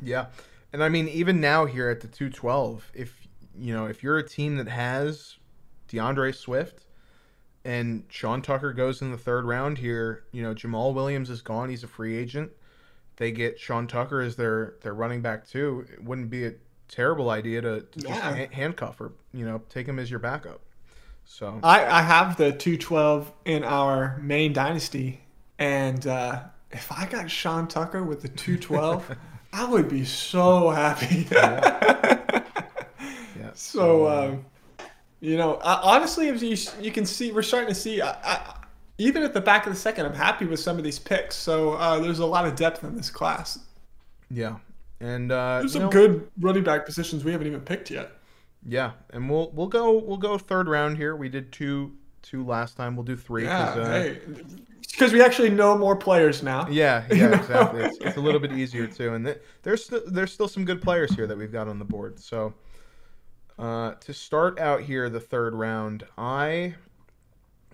[0.00, 0.26] Yeah,
[0.72, 3.26] and I mean even now here at the two twelve, if
[3.58, 5.36] you know if you're a team that has
[5.90, 6.86] D'Andre Swift
[7.64, 11.68] and Sean Tucker goes in the third round here, you know Jamaal Williams is gone.
[11.68, 12.50] He's a free agent.
[13.16, 15.86] They get Sean Tucker as their their running back too.
[15.92, 16.54] It wouldn't be a
[16.88, 18.36] terrible idea to, to yeah.
[18.36, 20.60] just handcuff or you know take him as your backup.
[21.24, 25.20] So I, I have the 212 in our main dynasty,
[25.58, 29.16] and uh, if I got Sean Tucker with the 212,
[29.52, 31.26] I would be so happy.
[31.30, 32.42] yeah.
[33.38, 33.50] yeah.
[33.54, 34.44] So, um,
[35.20, 38.00] you know, honestly, if you you can see, we're starting to see.
[38.00, 38.56] I, I,
[38.98, 41.34] even at the back of the second, I'm happy with some of these picks.
[41.34, 43.58] So uh, there's a lot of depth in this class.
[44.30, 44.56] Yeah,
[45.00, 48.12] and uh, there's some know, good running back positions we haven't even picked yet.
[48.66, 51.16] Yeah, and we'll we'll go we'll go third round here.
[51.16, 51.92] We did two
[52.22, 52.96] two last time.
[52.96, 53.44] We'll do three.
[53.44, 54.20] Yeah, uh, hey,
[54.90, 56.68] because we actually know more players now.
[56.68, 57.82] Yeah, yeah, exactly.
[57.82, 60.82] It's, it's, a little bit easier too, and th- there's st- there's still some good
[60.82, 62.20] players here that we've got on the board.
[62.20, 62.52] So
[63.60, 66.74] uh, to start out here, the third round, I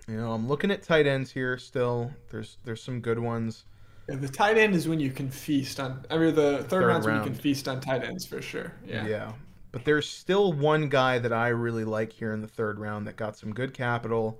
[0.07, 1.57] you know I'm looking at tight ends here.
[1.57, 3.65] Still, there's there's some good ones.
[4.09, 6.05] Yeah, the tight end is when you can feast on.
[6.09, 7.19] I mean, the third, third round's round.
[7.19, 8.73] when you can feast on tight ends for sure.
[8.85, 9.07] Yeah.
[9.07, 9.31] Yeah.
[9.71, 13.15] But there's still one guy that I really like here in the third round that
[13.17, 14.39] got some good capital.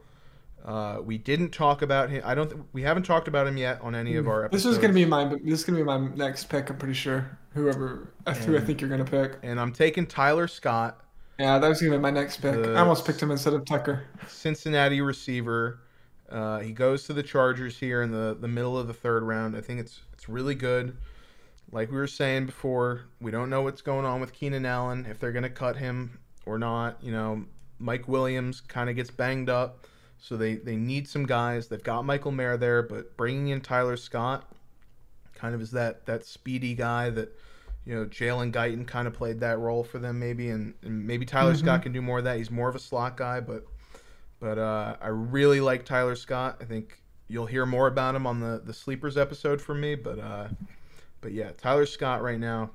[0.66, 2.22] Uh, we didn't talk about him.
[2.26, 2.50] I don't.
[2.50, 4.64] Th- we haven't talked about him yet on any of our episodes.
[4.64, 5.26] This is gonna be my.
[5.26, 6.70] This is gonna be my next pick.
[6.70, 7.38] I'm pretty sure.
[7.54, 9.38] Whoever and, who I think you're gonna pick.
[9.44, 11.04] And I'm taking Tyler Scott.
[11.40, 12.56] Yeah, that was be my next pick.
[12.56, 14.04] I almost picked him instead of Tucker.
[14.28, 15.80] Cincinnati receiver.
[16.30, 19.56] Uh, he goes to the Chargers here in the, the middle of the third round.
[19.56, 20.98] I think it's it's really good.
[21.72, 25.20] Like we were saying before, we don't know what's going on with Keenan Allen if
[25.20, 26.98] they're going to cut him or not.
[27.02, 27.46] You know,
[27.78, 29.86] Mike Williams kind of gets banged up,
[30.18, 31.68] so they they need some guys.
[31.68, 34.52] They've got Michael Mayer there, but bringing in Tyler Scott
[35.36, 37.30] kind of is that that speedy guy that
[37.88, 41.26] you know Jalen Guyton kind of played that role for them maybe, and, and maybe
[41.26, 41.66] Tyler mm-hmm.
[41.66, 42.38] Scott can do more of that.
[42.38, 43.64] He's more of a slot guy, but
[44.42, 46.58] but uh, I really like Tyler Scott.
[46.60, 49.96] I think you'll hear more about him on the the sleepers episode from me.
[49.96, 50.50] But uh,
[51.22, 52.72] but yeah, Tyler Scott right now,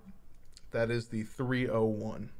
[0.70, 2.30] that is the three oh one.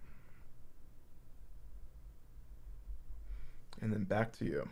[3.83, 4.67] And then back to you.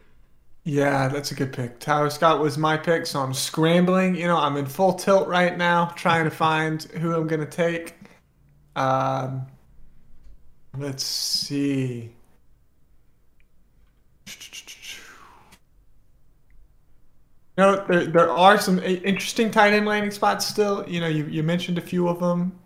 [0.65, 1.81] Yeah, that's a good pick.
[1.81, 4.15] Tyler Scott was my pick, so I'm scrambling.
[4.15, 7.95] You know, I'm in full tilt right now, trying to find who I'm gonna take.
[8.77, 9.47] Um,
[10.77, 12.13] let's see.
[17.59, 20.89] You know, there, there are some interesting tight end landing spots still.
[20.89, 22.60] You know, you, you mentioned a few of them.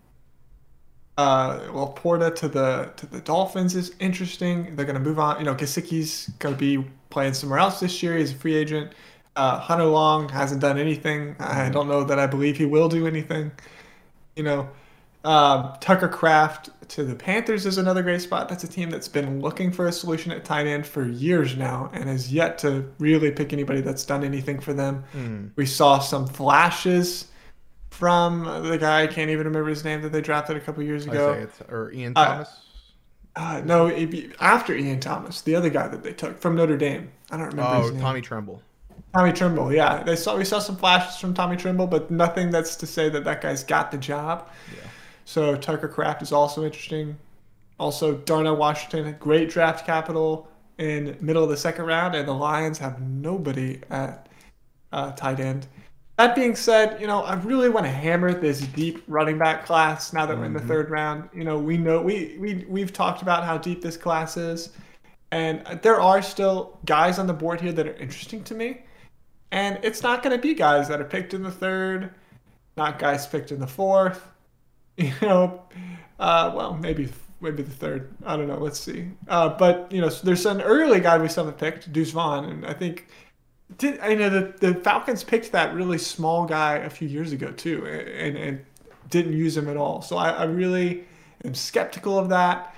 [1.16, 4.74] Uh, well, Porta to the to the Dolphins is interesting.
[4.74, 5.38] They're going to move on.
[5.38, 8.16] You know, Gesicki's going to be playing somewhere else this year.
[8.16, 8.92] He's a free agent.
[9.36, 11.36] Uh, Hunter Long hasn't done anything.
[11.38, 13.52] I don't know that I believe he will do anything.
[14.36, 14.68] You know,
[15.24, 18.48] uh, Tucker Kraft to the Panthers is another great spot.
[18.48, 21.90] That's a team that's been looking for a solution at tight end for years now
[21.94, 25.04] and has yet to really pick anybody that's done anything for them.
[25.14, 25.50] Mm.
[25.56, 27.28] We saw some flashes
[27.94, 31.06] from the guy, I can't even remember his name, that they drafted a couple years
[31.06, 31.46] ago.
[31.68, 32.48] or Ian uh, Thomas?
[33.36, 36.76] Uh, uh, no, be, after Ian Thomas, the other guy that they took from Notre
[36.76, 37.10] Dame.
[37.30, 38.60] I don't remember oh, Tommy Tremble.
[39.14, 40.02] Tommy Tremble, yeah.
[40.02, 43.24] They saw we saw some flashes from Tommy Tremble, but nothing that's to say that
[43.24, 44.50] that guy's got the job.
[44.72, 44.88] Yeah.
[45.24, 47.16] So Tucker Kraft is also interesting.
[47.78, 52.78] Also, Darnell Washington, great draft capital in middle of the second round, and the Lions
[52.78, 54.28] have nobody at
[54.92, 55.66] uh, tight end.
[56.16, 60.12] That being said, you know I really want to hammer this deep running back class
[60.12, 60.40] now that mm-hmm.
[60.40, 60.68] we're in the mm-hmm.
[60.68, 61.28] third round.
[61.34, 64.70] You know we know we we we've talked about how deep this class is,
[65.32, 68.82] and there are still guys on the board here that are interesting to me,
[69.50, 72.14] and it's not going to be guys that are picked in the third,
[72.76, 74.28] not guys picked in the fourth
[74.96, 75.62] you know,
[76.20, 77.08] uh, well, maybe
[77.40, 78.14] maybe the third.
[78.24, 78.58] I don't know.
[78.58, 79.08] Let's see.
[79.28, 82.66] Uh, but you know, there's an early guy we still haven't picked, Deuce Vaughn, and
[82.66, 83.08] I think
[83.78, 87.50] did I know the the Falcons picked that really small guy a few years ago
[87.52, 88.64] too, and and
[89.10, 90.02] didn't use him at all.
[90.02, 91.04] So I, I really
[91.44, 92.74] am skeptical of that.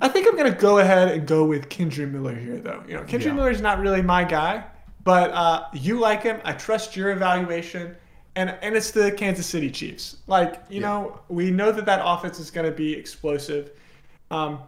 [0.00, 2.82] I think I'm gonna go ahead and go with Kendre Miller here, though.
[2.88, 3.32] You know, Kendre yeah.
[3.32, 4.64] Miller is not really my guy,
[5.04, 6.40] But uh, you like him.
[6.44, 7.96] I trust your evaluation.
[8.36, 10.18] And, and it's the Kansas City Chiefs.
[10.26, 10.88] Like, you yeah.
[10.88, 13.72] know, we know that that offense is going to be explosive.
[14.30, 14.60] Um,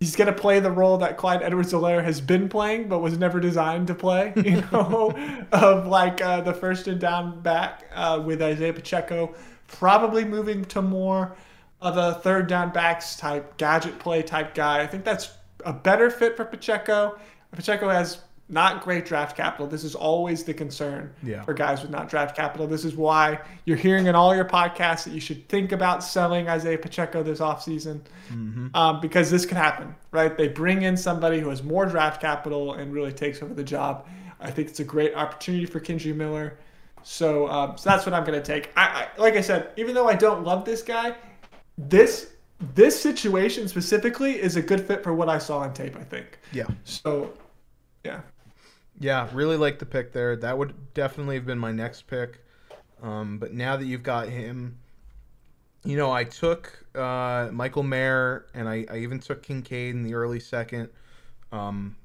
[0.00, 3.38] he's going to play the role that Clyde Edwards-Helaire has been playing, but was never
[3.38, 5.14] designed to play, you know,
[5.52, 9.34] of like uh, the first and down back uh, with Isaiah Pacheco,
[9.68, 11.36] probably moving to more
[11.82, 14.80] of a third down backs type, gadget play type guy.
[14.82, 15.30] I think that's
[15.64, 17.18] a better fit for Pacheco.
[17.52, 18.20] Pacheco has
[18.50, 19.66] not great draft capital.
[19.66, 21.42] This is always the concern yeah.
[21.42, 22.66] for guys with not draft capital.
[22.66, 26.48] This is why you're hearing in all your podcasts that you should think about selling
[26.48, 28.68] Isaiah Pacheco this offseason mm-hmm.
[28.74, 30.36] um, because this could happen, right?
[30.36, 34.06] They bring in somebody who has more draft capital and really takes over the job.
[34.40, 36.58] I think it's a great opportunity for Kendre Miller.
[37.02, 38.70] So, um, so that's what I'm going to take.
[38.76, 38.82] I,
[39.16, 41.14] I, like I said, even though I don't love this guy,
[41.78, 42.32] this
[42.74, 45.96] this situation specifically is a good fit for what I saw on tape.
[45.96, 46.38] I think.
[46.52, 46.66] Yeah.
[46.84, 47.32] So,
[48.04, 48.20] yeah.
[49.00, 50.36] Yeah, really like the pick there.
[50.36, 52.44] That would definitely have been my next pick.
[53.02, 54.78] Um, but now that you've got him,
[55.84, 60.12] you know, I took uh, Michael Mayer and I, I, even took Kincaid in the
[60.12, 60.90] early second.
[61.50, 61.96] Um,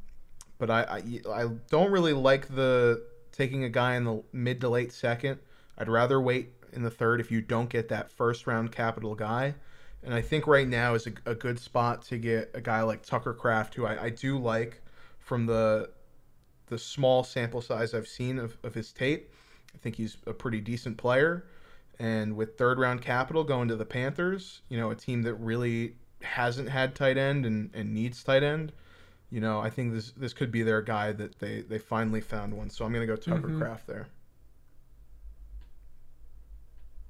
[0.57, 4.69] but I, I, I don't really like the taking a guy in the mid to
[4.69, 5.39] late second.
[5.77, 9.55] I'd rather wait in the third if you don't get that first round capital guy.
[10.01, 13.05] And I think right now is a, a good spot to get a guy like
[13.05, 14.81] Tucker Kraft, who I, I do like
[15.19, 15.89] from the
[16.67, 19.31] the small sample size I've seen of, of his tape,
[19.73, 21.45] I think he's a pretty decent player.
[21.99, 25.95] And with third round capital going to the Panthers, you know, a team that really
[26.21, 28.73] hasn't had tight end and, and needs tight end,
[29.29, 32.53] you know, I think this this could be their guy that they, they finally found
[32.53, 32.69] one.
[32.69, 33.59] So I'm going to go Tucker mm-hmm.
[33.59, 34.07] Kraft there.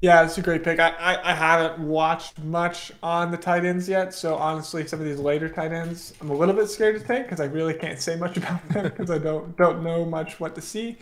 [0.06, 0.80] Yeah, it's a great pick.
[0.80, 5.06] I, I, I, haven't watched much on the tight ends yet, so honestly, some of
[5.08, 8.00] these later tight ends, I'm a little bit scared to take because I really can't
[8.00, 11.00] say much about them because I don't don't know much what to see.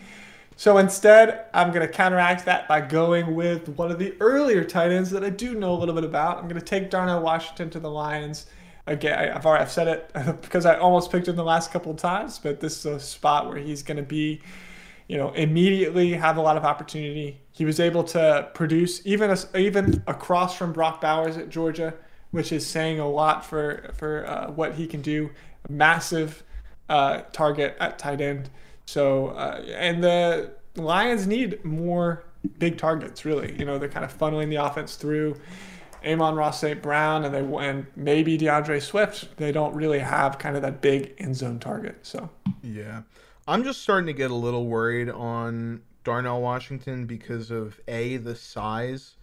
[0.55, 4.93] So instead, I'm going to counteract that by going with one of the earlier tight
[4.93, 6.37] ends that I do know a little bit about.
[6.37, 8.45] I'm going to take Darnell Washington to the Lions.
[8.87, 11.97] Again, I've already I've said it because I almost picked him the last couple of
[11.97, 14.41] times, but this is a spot where he's going to be
[15.07, 17.39] you know, immediately have a lot of opportunity.
[17.53, 21.93] He was able to produce even a, even across from Brock Bowers at Georgia,
[22.31, 25.29] which is saying a lot for for uh, what he can do.
[25.69, 26.43] Massive
[26.89, 28.49] uh, target at tight end.
[28.85, 32.23] So uh, and the Lions need more
[32.57, 33.23] big targets.
[33.23, 35.35] Really, you know, they're kind of funneling the offense through.
[36.05, 36.81] Amon-Ra St.
[36.81, 41.13] Brown and they and maybe D'Andre Swift, they don't really have kind of that big
[41.17, 41.97] end zone target.
[42.01, 42.29] So
[42.61, 43.03] yeah.
[43.47, 48.35] I'm just starting to get a little worried on Darnell Washington because of a the
[48.35, 49.15] size.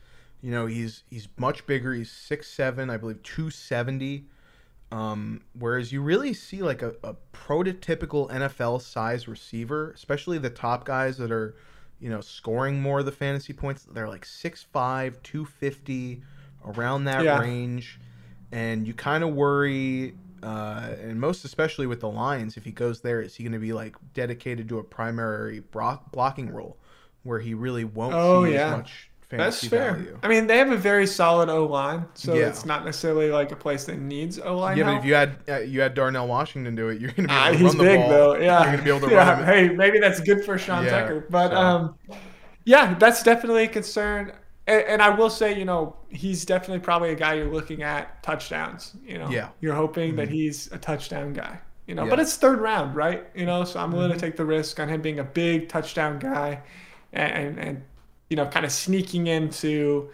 [0.43, 1.93] You know, he's he's much bigger.
[1.95, 4.26] He's six seven, I believe, two seventy.
[4.93, 10.85] Um, whereas you really see like a, a prototypical NFL size receiver, especially the top
[10.85, 11.55] guys that are,
[12.01, 13.85] you know, scoring more of the fantasy points.
[13.85, 14.66] They're like 6'5",
[15.22, 16.22] 250,
[16.66, 17.39] around that yeah.
[17.39, 18.01] range.
[18.51, 23.01] And you kind of worry uh, and most especially with the Lions, if he goes
[23.01, 26.76] there, is he going to be like dedicated to a primary blocking role
[27.22, 28.66] where he really won't oh, see yeah.
[28.66, 29.95] as much fantasy That's fair.
[29.95, 30.18] Value.
[30.22, 32.49] I mean, they have a very solid O line, so yeah.
[32.49, 34.76] it's not necessarily like a place that needs O line.
[34.76, 34.97] Yeah, help.
[34.97, 37.57] but if you had uh, you had Darnell Washington do it, you're going to be
[37.57, 38.09] able to uh, run the big, ball.
[38.09, 38.36] Though.
[38.36, 39.30] Yeah, you're going to be able to yeah.
[39.30, 39.45] run.
[39.45, 41.57] Hey, maybe that's good for Sean yeah, Tucker, but so.
[41.57, 41.95] um,
[42.64, 44.32] yeah, that's definitely a concern
[44.67, 48.23] and, and, I will say, you know, he's definitely probably a guy you're looking at
[48.23, 48.95] touchdowns.
[49.05, 50.19] You know, yeah, you're hoping mm-hmm.
[50.19, 51.59] that he's a touchdown guy.
[51.87, 52.11] You know, yeah.
[52.11, 53.27] but it's third round, right?
[53.35, 54.21] You know, so I'm willing mm-hmm.
[54.21, 56.63] to take the risk on him being a big touchdown guy,
[57.13, 57.83] and and, and
[58.29, 60.11] you know, kind of sneaking into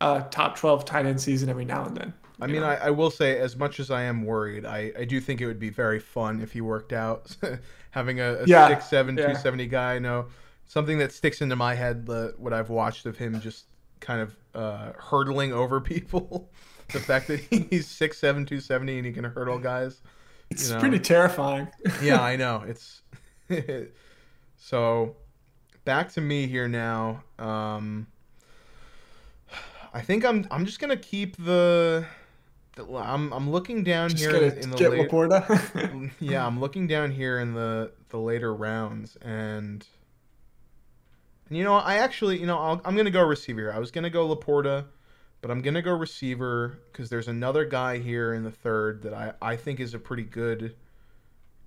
[0.00, 2.14] a top 12 tight end season every now and then.
[2.40, 5.20] I mean, I, I, will say, as much as I am worried, I, I do
[5.20, 7.36] think it would be very fun if he worked out.
[7.92, 8.68] Having a, a yeah.
[8.68, 9.26] 6'7", yeah.
[9.26, 10.26] 270 guy, I know
[10.72, 13.66] something that sticks into my head, the, what I've watched of him just
[14.02, 16.50] kind of uh, hurdling over people.
[16.92, 20.02] the fact that he's 6'7", 270 and he can hurdle guys.
[20.50, 20.78] It's know.
[20.78, 21.68] pretty terrifying.
[22.02, 22.62] yeah, I know.
[22.66, 23.00] It's
[24.58, 25.16] so
[25.86, 27.22] back to me here now.
[27.38, 28.06] Um,
[29.94, 32.04] I think I'm I'm just gonna keep the.
[32.76, 36.10] the I'm I'm looking down just here in the get late, Laporta.
[36.20, 39.86] yeah, I'm looking down here in the the later rounds and
[41.52, 43.70] and you know, I actually, you know, i am going to go receiver.
[43.70, 44.86] I was going to go Laporta,
[45.42, 49.12] but I'm going to go receiver because there's another guy here in the third that
[49.12, 50.74] I, I think is a pretty good,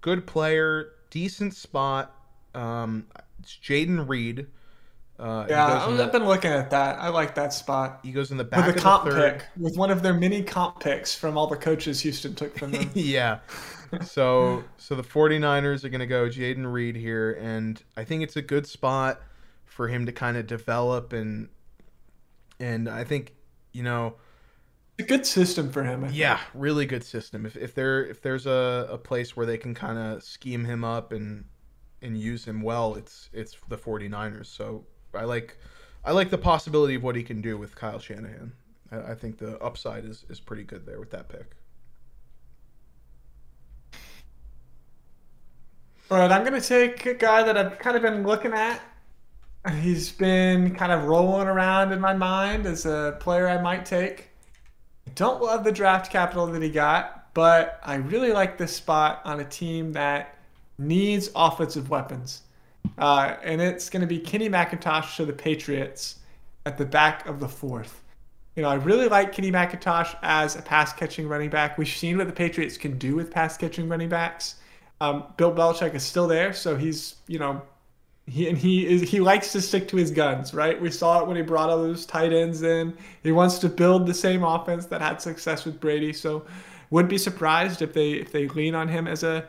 [0.01, 2.15] good player, decent spot.
[2.55, 3.05] Um,
[3.38, 4.47] it's Jayden Reed.
[5.19, 6.97] Uh, yeah, I've the, been looking at that.
[6.97, 7.99] I like that spot.
[8.01, 10.79] He goes in the back with a comp pick, with one of their mini comp
[10.79, 12.89] picks from all the coaches Houston took from them.
[12.95, 13.38] yeah,
[14.03, 18.36] so so the 49ers are going to go Jayden Reed here and I think it's
[18.36, 19.21] a good spot
[19.76, 21.49] for him to kind of develop and
[22.61, 23.34] and I think
[23.73, 24.15] you know
[24.97, 26.07] a good system for him.
[26.13, 27.45] Yeah, really good system.
[27.45, 30.86] If, if there if there's a, a place where they can kind of scheme him
[30.86, 31.43] up and
[32.01, 34.45] and use him well, it's it's the 49ers.
[34.45, 35.57] So I like
[36.05, 38.53] I like the possibility of what he can do with Kyle Shanahan.
[38.93, 41.51] I, I think the upside is is pretty good there with that pick.
[46.09, 48.80] All right, I'm going to take a guy that I've kind of been looking at.
[49.72, 54.30] He's been kind of rolling around in my mind as a player I might take.
[55.16, 59.39] Don't love the draft capital that he got, but I really like this spot on
[59.39, 60.38] a team that
[60.78, 62.41] needs offensive weapons.
[62.97, 66.20] Uh, and it's going to be Kenny McIntosh to the Patriots
[66.66, 68.03] at the back of the fourth.
[68.55, 71.78] You know, I really like Kenny McIntosh as a pass catching running back.
[71.78, 74.55] We've seen what the Patriots can do with pass catching running backs.
[75.01, 77.61] Um, Bill Belichick is still there, so he's you know
[78.28, 80.80] he and he is he likes to stick to his guns, right?
[80.80, 82.97] We saw it when he brought all those tight ends in.
[83.21, 86.11] He wants to build the same offense that had success with Brady.
[86.11, 86.45] So,
[86.89, 89.47] wouldn't be surprised if they if they lean on him as a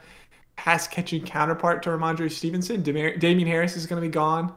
[0.56, 2.82] pass catching counterpart to Rhamondre Stevenson.
[2.82, 4.52] Damien Harris is going to be gone,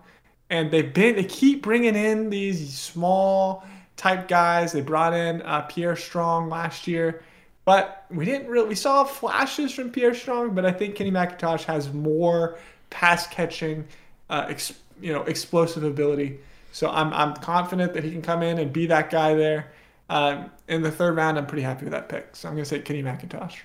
[0.49, 3.63] and they've been they keep bringing in these small
[3.95, 4.73] type guys.
[4.73, 7.23] They brought in uh, Pierre Strong last year.
[7.63, 11.63] But we didn't really we saw flashes from Pierre Strong, but I think Kenny McIntosh
[11.63, 12.57] has more
[12.89, 13.87] pass catching
[14.29, 16.39] uh, ex, you know, explosive ability.
[16.71, 19.71] So I'm, I'm confident that he can come in and be that guy there.
[20.09, 22.35] Um, in the third round, I'm pretty happy with that pick.
[22.35, 23.57] So I'm going to say Kenny McIntosh.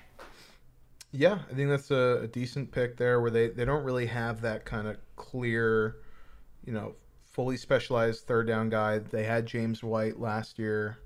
[1.12, 4.40] Yeah, I think that's a, a, decent pick there where they, they don't really have
[4.40, 5.98] that kind of clear,
[6.64, 8.98] you know, fully specialized third down guy.
[8.98, 10.98] They had James White last year.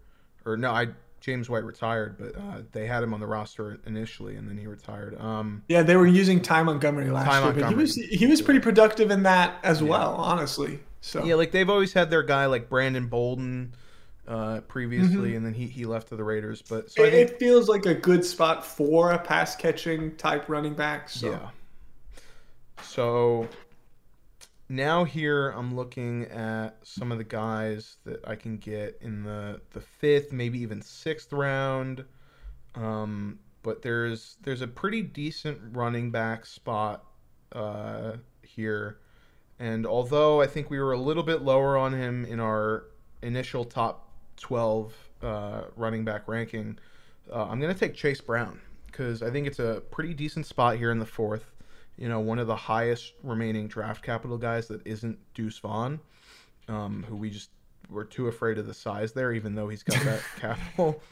[0.46, 0.88] Or no, I
[1.20, 4.66] James White retired, but uh, they had him on the roster initially, and then he
[4.66, 5.20] retired.
[5.20, 7.62] Um, yeah, they were using Ty Montgomery last Ty year, Montgomery.
[7.62, 9.88] but he was he was pretty productive in that as yeah.
[9.88, 10.80] well, honestly.
[11.00, 13.74] So yeah, like they've always had their guy like Brandon Bolden
[14.26, 15.36] uh, previously, mm-hmm.
[15.36, 16.62] and then he, he left to the Raiders.
[16.62, 20.48] But so it, think, it, feels like a good spot for a pass catching type
[20.48, 21.08] running back.
[21.08, 21.30] So.
[21.30, 21.48] Yeah.
[22.82, 23.48] So
[24.68, 29.60] now here I'm looking at some of the guys that I can get in the
[29.72, 32.04] the fifth, maybe even sixth round.
[32.74, 37.04] Um, but there's there's a pretty decent running back spot
[37.52, 38.12] uh,
[38.42, 38.98] here,
[39.58, 42.84] and although I think we were a little bit lower on him in our
[43.22, 46.78] initial top twelve uh, running back ranking,
[47.32, 50.90] uh, I'm gonna take Chase Brown because I think it's a pretty decent spot here
[50.90, 51.52] in the fourth
[51.99, 55.99] you know, one of the highest remaining draft capital guys that isn't Deuce Vaughn,
[56.68, 57.51] um, who we just
[57.90, 61.03] were too afraid of the size there, even though he's got that capital.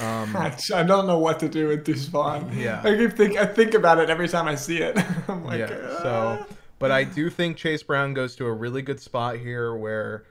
[0.00, 2.50] Um, I don't know what to do with Deuce Vaughn.
[2.56, 4.96] Yeah, I keep think I think about it every time I see it.
[5.28, 5.78] I'm like, yeah.
[5.82, 6.02] Ah.
[6.02, 6.46] So,
[6.78, 10.24] but I do think Chase Brown goes to a really good spot here, where,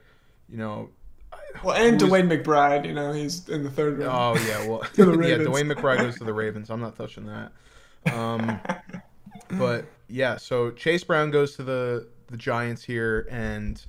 [0.48, 0.90] you know.
[1.62, 4.10] Well, and DeWayne McBride, you know, he's in the third round.
[4.10, 5.04] Oh yeah, well, yeah,
[5.36, 6.70] DeWayne McBride goes to the Ravens.
[6.70, 7.52] I'm not touching that.
[8.12, 8.58] Um,
[9.58, 13.84] but yeah, so Chase Brown goes to the the Giants here, and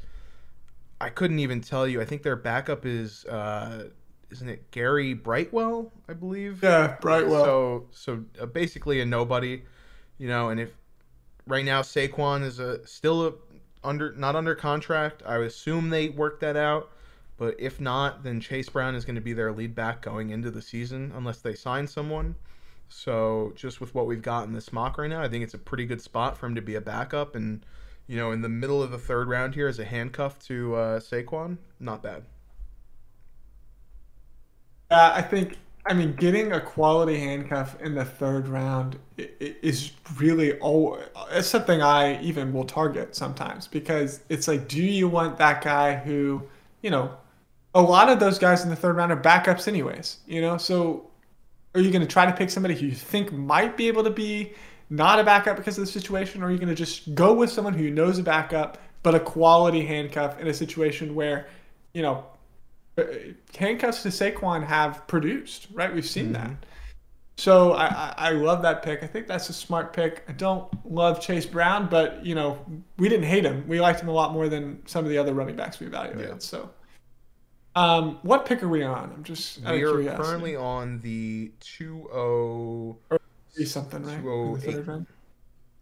[0.99, 2.01] I couldn't even tell you.
[2.01, 3.89] I think their backup is uh,
[4.31, 5.91] isn't it Gary Brightwell?
[6.09, 6.63] I believe.
[6.63, 7.45] Yeah, Brightwell.
[7.45, 9.63] So so uh, basically a nobody,
[10.17, 10.49] you know.
[10.49, 10.71] And if
[11.47, 13.33] right now Saquon is a still a,
[13.83, 16.89] under not under contract, I would assume they work that out.
[17.37, 20.51] But if not, then Chase Brown is going to be their lead back going into
[20.51, 22.35] the season unless they sign someone.
[22.95, 25.59] So just with what we've got in this mock right now, I think it's a
[25.59, 27.65] pretty good spot for him to be a backup and
[28.05, 30.99] you know in the middle of the third round here as a handcuff to uh,
[30.99, 32.23] Saquon, not bad.
[34.91, 40.57] Uh, I think I mean getting a quality handcuff in the third round is really
[40.59, 40.99] all.
[41.31, 45.95] It's something I even will target sometimes because it's like, do you want that guy
[45.95, 46.43] who
[46.83, 47.17] you know?
[47.75, 50.19] A lot of those guys in the third round are backups, anyways.
[50.27, 51.09] You know, so
[51.75, 54.09] are you going to try to pick somebody who you think might be able to
[54.09, 54.53] be
[54.89, 57.49] not a backup because of the situation, or are you going to just go with
[57.49, 61.47] someone who knows a backup but a quality handcuff in a situation where,
[61.93, 62.25] you know,
[62.97, 63.03] uh,
[63.57, 65.93] handcuffs to Saquon have produced, right?
[65.93, 66.33] We've seen mm-hmm.
[66.33, 66.65] that.
[67.37, 69.03] So I, I love that pick.
[69.03, 70.23] I think that's a smart pick.
[70.29, 72.63] I don't love Chase Brown, but you know
[72.97, 73.67] we didn't hate him.
[73.67, 76.29] We liked him a lot more than some of the other running backs we evaluated.
[76.29, 76.37] Yeah.
[76.37, 76.69] So
[77.75, 79.11] um, what pick are we on?
[79.15, 82.97] I'm just we are currently on the two oh
[83.55, 84.21] three something right.
[84.21, 85.05] Two oh eight.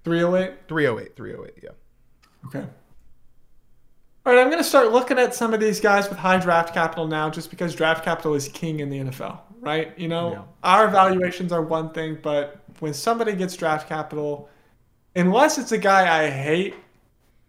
[0.03, 0.67] 308?
[0.67, 1.69] 308, 308, yeah.
[2.47, 2.67] Okay.
[4.25, 6.73] All right, I'm going to start looking at some of these guys with high draft
[6.73, 9.97] capital now just because draft capital is king in the NFL, right?
[9.97, 10.41] You know, yeah.
[10.63, 14.49] our evaluations are one thing, but when somebody gets draft capital,
[15.15, 16.75] unless it's a guy I hate,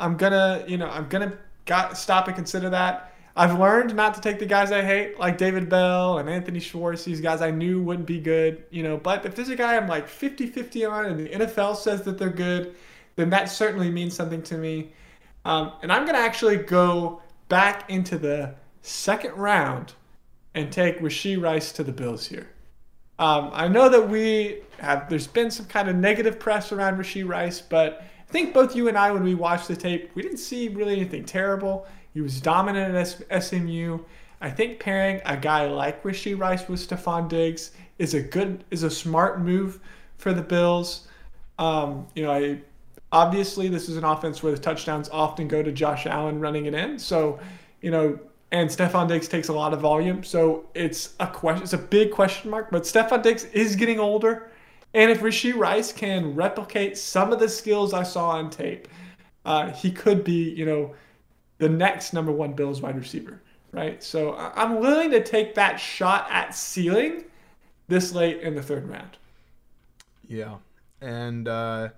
[0.00, 3.11] I'm gonna, you know, I'm gonna got, stop and consider that.
[3.34, 7.04] I've learned not to take the guys I hate, like David Bell and Anthony Schwartz,
[7.04, 8.98] these guys I knew wouldn't be good, you know.
[8.98, 12.18] But if there's a guy I'm like 50 50 on and the NFL says that
[12.18, 12.74] they're good,
[13.16, 14.92] then that certainly means something to me.
[15.44, 19.94] Um, and I'm going to actually go back into the second round
[20.54, 22.48] and take Rashee Rice to the Bills here.
[23.18, 27.26] Um, I know that we have, there's been some kind of negative press around Rashee
[27.26, 30.38] Rice, but I think both you and I, when we watched the tape, we didn't
[30.38, 31.86] see really anything terrible.
[32.14, 34.00] He was dominant at SMU.
[34.40, 38.82] I think pairing a guy like Rashee Rice with Stefon Diggs is a good, is
[38.82, 39.80] a smart move
[40.18, 41.08] for the Bills.
[41.58, 42.60] Um, you know, I
[43.12, 46.74] obviously this is an offense where the touchdowns often go to Josh Allen running it
[46.74, 46.98] in.
[46.98, 47.38] So,
[47.80, 48.18] you know,
[48.50, 50.22] and Stefon Diggs takes a lot of volume.
[50.24, 52.70] So it's a question, it's a big question mark.
[52.70, 54.50] But Stefon Diggs is getting older,
[54.92, 58.88] and if Rashee Rice can replicate some of the skills I saw on tape,
[59.44, 60.94] uh, he could be, you know
[61.62, 63.40] the next number one Bills wide receiver,
[63.70, 64.02] right?
[64.02, 67.26] So I'm willing to take that shot at ceiling
[67.86, 69.16] this late in the third round.
[70.26, 70.56] Yeah,
[71.00, 71.90] and uh,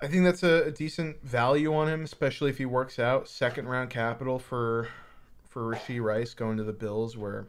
[0.00, 3.28] I think that's a, a, decent value on him, especially if he works out.
[3.28, 4.88] Second round capital for
[5.46, 7.46] for Rashee Rice going to the Bills, where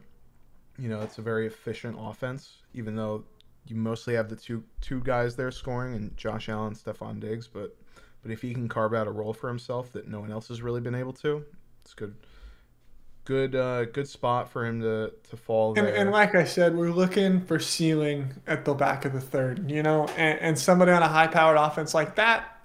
[0.78, 3.24] you know it's a very efficient offense, even though
[3.66, 7.74] you mostly have the two two guys there scoring and Josh Allen, Stefon Diggs, but
[8.22, 10.62] but if he can carve out a role for himself that no one else has
[10.62, 11.44] really been able to,
[11.82, 12.14] it's good.
[13.24, 15.78] Good, uh, good spot for him to to fall.
[15.78, 19.70] And, and, like I said, we're looking for ceiling at the back of the third,
[19.70, 22.58] you know, and, and somebody on a high-powered offense like that,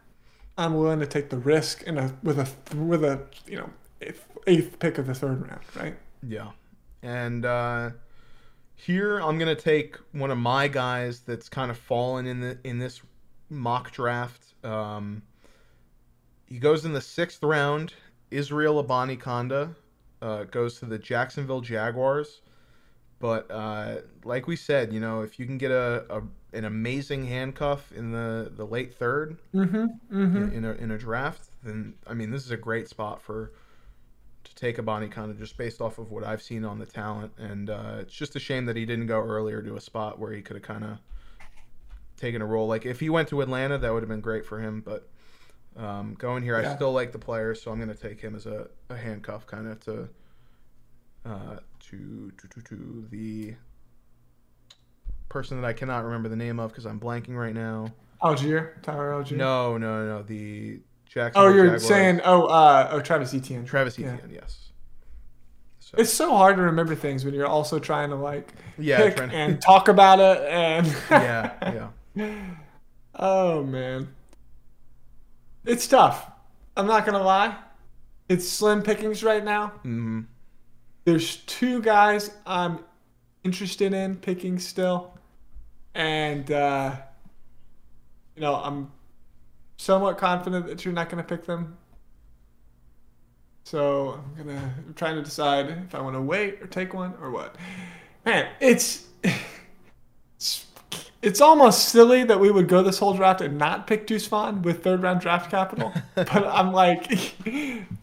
[0.57, 3.69] I'm willing to take the risk in a with a with a you know
[4.01, 5.95] eighth, eighth pick of the third round, right?
[6.25, 6.51] Yeah,
[7.01, 7.89] and uh,
[8.75, 12.79] here I'm gonna take one of my guys that's kind of fallen in the in
[12.79, 13.01] this
[13.49, 14.53] mock draft.
[14.63, 15.23] Um,
[16.45, 17.93] he goes in the sixth round.
[18.31, 19.75] Israel Abanikanda
[20.21, 22.41] uh, goes to the Jacksonville Jaguars.
[23.19, 26.23] But uh, like we said, you know, if you can get a, a
[26.53, 30.37] an amazing handcuff in the, the late 3rd mm-hmm, mm-hmm.
[30.37, 33.51] In, in, a, in a draft, then I mean, this is a great spot for
[34.43, 37.31] to take Abanikanda just based off of what I've seen on the talent.
[37.37, 40.31] And uh, it's just a shame that he didn't go earlier to a spot where
[40.33, 40.97] he could have kind of
[42.17, 42.67] taken a role.
[42.67, 44.81] Like if he went to Atlanta, that would have been great for him.
[44.81, 45.09] But
[45.77, 46.71] um, going here, yeah.
[46.71, 49.45] I still like the player, so I'm going to take him as a, a handcuff
[49.47, 50.09] kind of to,
[51.25, 51.57] uh,
[51.89, 53.55] to, to, to, to the
[55.29, 57.87] person that I cannot remember the name of because I'm blanking right now.
[58.21, 59.37] Allgeier, Tyler Allgeier.
[59.37, 61.41] No, no, no, the Jackson.
[61.41, 61.87] Oh, you're Jaguars.
[61.87, 63.65] saying oh, uh, oh, Travis Etienne.
[63.65, 64.39] Travis Etienne, yeah.
[64.41, 64.69] yes.
[65.79, 65.97] So.
[65.97, 69.23] It's so hard to remember things when you're also trying to like yeah, pick to...
[69.23, 72.35] and talk about it and yeah, yeah.
[73.15, 74.07] Oh man.
[75.65, 76.29] It's tough.
[76.75, 77.55] I'm not gonna lie.
[78.27, 79.67] It's slim pickings right now.
[79.77, 80.21] Mm-hmm.
[81.05, 82.79] There's two guys I'm
[83.43, 85.17] interested in picking still,
[85.93, 86.95] and uh,
[88.35, 88.91] you know I'm
[89.77, 91.77] somewhat confident that you're not gonna pick them.
[93.63, 97.13] So I'm gonna I'm trying to decide if I want to wait or take one
[97.21, 97.55] or what.
[98.25, 99.07] Man, it's
[101.23, 104.61] it's almost silly that we would go this whole draft and not pick Deuce Vaughn
[104.61, 105.93] with third round draft capital.
[106.15, 107.35] but I'm like,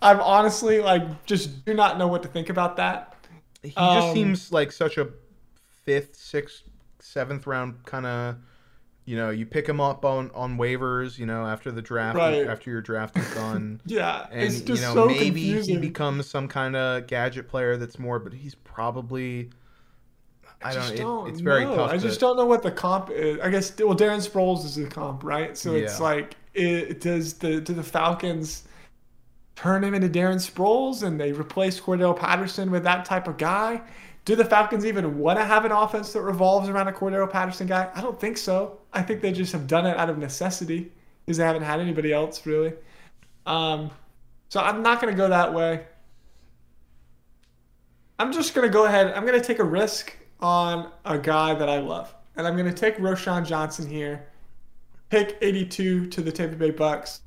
[0.03, 3.15] I'm honestly like, just do not know what to think about that.
[3.63, 5.09] He um, just seems like such a
[5.85, 6.63] fifth, sixth,
[6.99, 8.37] seventh round kind of.
[9.05, 11.19] You know, you pick him up on, on waivers.
[11.19, 12.47] You know, after the draft, right.
[12.47, 13.81] after your draft is done.
[13.87, 15.75] yeah, and you know so maybe confusing.
[15.75, 19.51] he becomes some kind of gadget player that's more, but he's probably
[20.63, 21.27] I, don't, don't.
[21.27, 21.77] It, it's very know.
[21.77, 21.91] tough.
[21.91, 23.41] I just don't know what the comp is.
[23.41, 25.57] I guess well, Darren Sproles is the comp, right?
[25.57, 25.85] So yeah.
[25.85, 28.65] it's like, it does the do the Falcons
[29.57, 33.83] turn him into Darren Sproles and they replace Cordell Patterson with that type of guy?
[34.25, 37.67] Do the Falcons even want to have an offense that revolves around a Cordarrelle Patterson
[37.67, 37.91] guy?
[37.95, 38.79] I don't think so.
[38.93, 40.93] I think they just have done it out of necessity
[41.25, 42.73] because they haven't had anybody else really.
[43.47, 43.91] Um,
[44.49, 45.85] so I'm not going to go that way.
[48.19, 49.13] I'm just going to go ahead.
[49.15, 52.15] I'm going to take a risk on a guy that I love.
[52.37, 54.27] And I'm going to take Roschon Johnson here,
[55.09, 57.21] pick 82 to the Tampa Bay Bucks.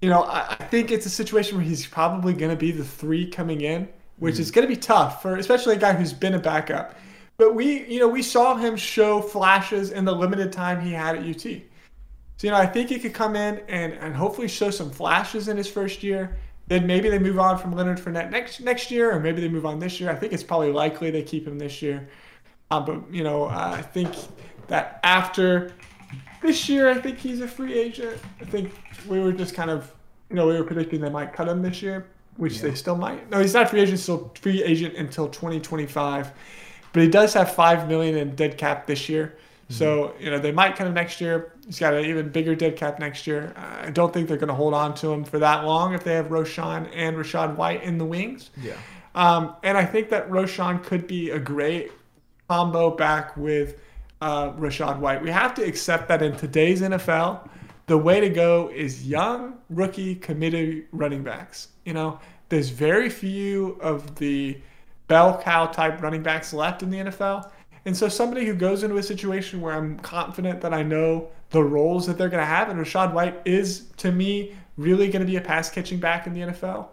[0.00, 2.84] You know, I, I think it's a situation where he's probably going to be the
[2.84, 6.12] three coming in, which mm is going to be tough for especially a guy who's
[6.12, 6.96] been a backup.
[7.36, 11.16] But we, you know, we saw him show flashes in the limited time he had
[11.16, 11.40] at UT.
[11.40, 15.48] So, you know, I think he could come in and, and hopefully show some flashes
[15.48, 16.36] in his first year
[16.68, 19.66] then maybe they move on from Leonard Fournette next next year, or maybe they move
[19.66, 20.10] on this year.
[20.10, 22.08] I think it's probably likely they keep him this year.
[22.70, 24.14] Uh, but you know, I think
[24.68, 25.72] that after
[26.42, 28.18] this year, I think he's a free agent.
[28.40, 28.70] I think
[29.06, 29.92] we were just kind of,
[30.28, 32.06] you know, we were predicting they might cut him this year,
[32.36, 32.62] which yeah.
[32.62, 33.28] they still might.
[33.30, 33.98] No, he's not free agent.
[33.98, 36.30] Still free agent until 2025,
[36.92, 39.38] but he does have five million in dead cap this year.
[39.70, 41.52] So you know they might him next year.
[41.66, 43.52] He's got an even bigger dead cap next year.
[43.56, 46.14] I don't think they're going to hold on to him for that long if they
[46.14, 48.50] have Roschon and Rachaad White in the wings.
[48.62, 48.76] Yeah.
[49.14, 51.92] Um, and I think that Roschon could be a great
[52.48, 53.76] combo back with
[54.20, 55.22] uh, Rachaad White.
[55.22, 57.48] We have to accept that in today's NFL,
[57.86, 61.68] the way to go is young, rookie, committed running backs.
[61.84, 64.58] You know, there's very few of the
[65.08, 67.50] bell cow type running backs left in the NFL.
[67.88, 71.64] And so somebody who goes into a situation where I'm confident that I know the
[71.64, 75.26] roles that they're going to have, and Rachaad White is, to me, really going to
[75.26, 76.88] be a pass catching back in the NFL.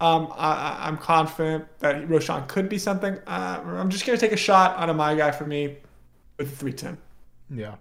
[0.00, 3.16] Um, I, am confident that Roschon could be something.
[3.28, 5.76] Uh, I'm just going to take a shot on a my guy for me
[6.36, 6.98] with 310.
[7.56, 7.76] Yeah.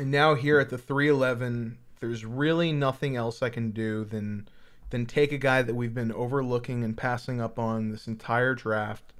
[0.00, 4.48] And now here at the 311, there's really nothing else I can do than
[4.90, 9.13] than take a guy that we've been overlooking and passing up on this entire draft.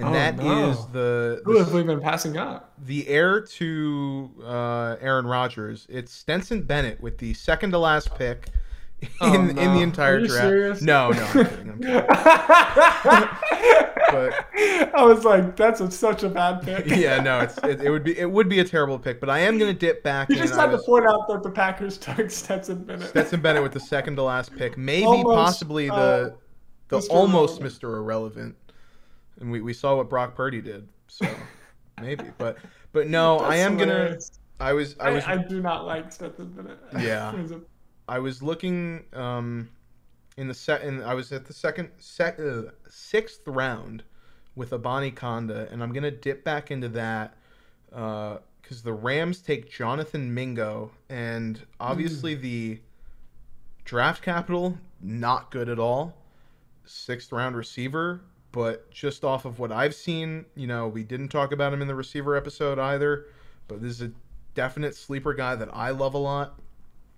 [0.00, 0.70] And oh, that no.
[0.70, 2.72] is the, Who have we been passing up?
[2.86, 5.86] The heir to uh, Aaron Rodgers.
[5.90, 8.46] It's Stetson Bennett with the second to last pick
[9.02, 9.60] in, oh, no.
[9.60, 10.42] in the entire draft.
[10.42, 10.80] Serious?
[10.80, 11.70] No, no, I'm kidding.
[11.70, 12.06] I'm kidding.
[14.10, 14.46] but
[14.94, 16.86] I was like, that's a, such a bad pick.
[16.96, 19.20] yeah, no, it's it, it, would be it would be a terrible pick.
[19.20, 20.30] But I am going to dip back.
[20.30, 23.10] You just had was, to point out that the Packers took Stetson Bennett.
[23.10, 26.30] Stetson Bennett with the second to last pick, maybe almost, possibly the uh,
[26.88, 27.10] the Mr.
[27.10, 27.80] almost Irrelevant.
[27.80, 27.96] Mr.
[27.96, 28.56] Irrelevant,
[29.40, 31.26] and we, we saw what Brock Purdy did, so
[32.00, 32.24] maybe.
[32.38, 32.58] But
[32.92, 34.30] but no, I am hilarious.
[34.58, 34.70] gonna.
[34.70, 36.78] I was I was I, I do not like Stetson Bennett.
[36.98, 37.34] Yeah.
[38.08, 39.70] I was looking um,
[40.36, 44.02] in the set, and I was at the second, sec, uh, sixth round
[44.56, 47.36] with Abanikanda, and I'm gonna dip back into that
[47.88, 52.40] because uh, the Rams take Jonathan Mingo, and obviously mm.
[52.40, 52.80] the
[53.84, 56.14] draft capital not good at all.
[56.84, 58.22] Sixth round receiver,
[58.52, 61.88] but just off of what I've seen, you know, we didn't talk about him in
[61.88, 63.26] the receiver episode either,
[63.68, 64.12] but this is a
[64.54, 66.58] definite sleeper guy that I love a lot.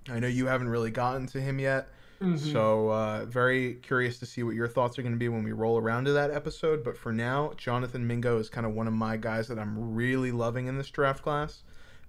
[0.09, 1.89] I know you haven't really gotten to him yet.
[2.21, 2.53] Mm-hmm.
[2.53, 5.51] So, uh, very curious to see what your thoughts are going to be when we
[5.51, 6.85] roll around to that episode.
[6.85, 10.31] But for now, Jonathan Mingo is kind of one of my guys that I'm really
[10.31, 11.65] loving in this draft class.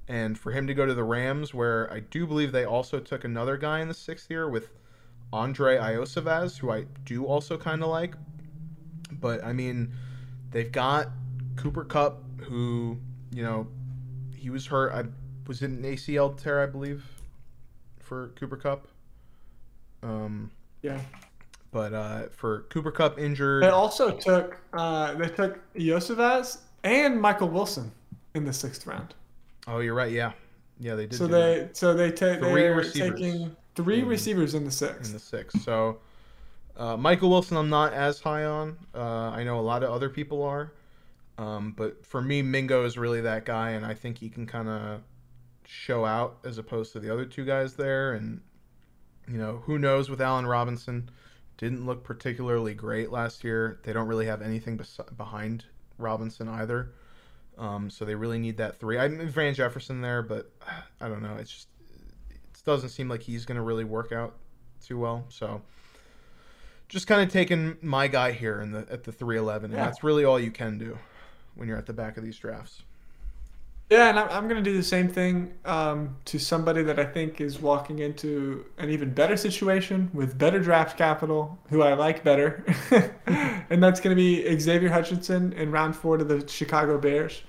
[0.07, 3.23] And for him to go to the Rams, where I do believe they also took
[3.23, 4.69] another guy in the sixth year with
[5.31, 8.15] Andrei Iosivas, who I do also kind of like.
[9.23, 9.93] But, I mean,
[10.51, 11.07] they've got
[11.55, 12.97] Cooper Kupp, who,
[13.31, 13.67] you know,
[14.35, 14.91] he was hurt.
[14.91, 15.05] I
[15.47, 17.05] was it an ACL tear, I believe
[18.01, 18.89] for Cooper Kupp.
[20.03, 20.51] Um,
[20.81, 20.99] yeah.
[21.71, 27.47] But uh, for Cooper Kupp injured, they also took uh, they took Iosivas and Michael
[27.47, 27.93] Wilson
[28.35, 29.15] in the sixth round.
[29.67, 30.11] Oh, you're right.
[30.11, 30.33] Yeah,
[30.81, 31.17] yeah, they did.
[31.17, 31.77] So they that.
[31.77, 35.07] so they take they're taking three in, receivers in the sixth.
[35.07, 35.61] In the sixth.
[35.61, 35.99] So
[36.77, 38.77] uh, Michael Wilson, I'm not as high on.
[38.93, 40.73] Uh, I know a lot of other people are.
[41.37, 44.69] Um, but for me, Mingo is really that guy, and I think he can kind
[44.69, 45.01] of
[45.65, 48.13] show out as opposed to the other two guys there.
[48.13, 48.41] And,
[49.27, 51.09] you know, who knows with Allen Robinson?
[51.57, 53.79] Didn't look particularly great last year.
[53.83, 55.65] They don't really have anything bes- behind
[55.97, 56.93] Robinson either.
[57.57, 58.97] Um, so they really need that three.
[58.97, 60.51] I mean, Van Jefferson there, but
[60.99, 61.35] I don't know.
[61.39, 61.67] It's just
[62.31, 64.35] it doesn't seem like he's going to really work out
[64.83, 65.25] too well.
[65.29, 65.61] So
[66.89, 69.85] just kind of taking my guy here in the at the 311, and yeah.
[69.85, 70.97] that's really all you can do
[71.55, 72.83] when you're at the back of these drafts.
[73.89, 77.05] Yeah, and I'm, I'm going to do the same thing um, to somebody that I
[77.05, 82.23] think is walking into an even better situation with better draft capital, who I like
[82.23, 82.63] better.
[83.69, 87.43] and that's going to be Xavier Hutchinson in round four to the Chicago Bears.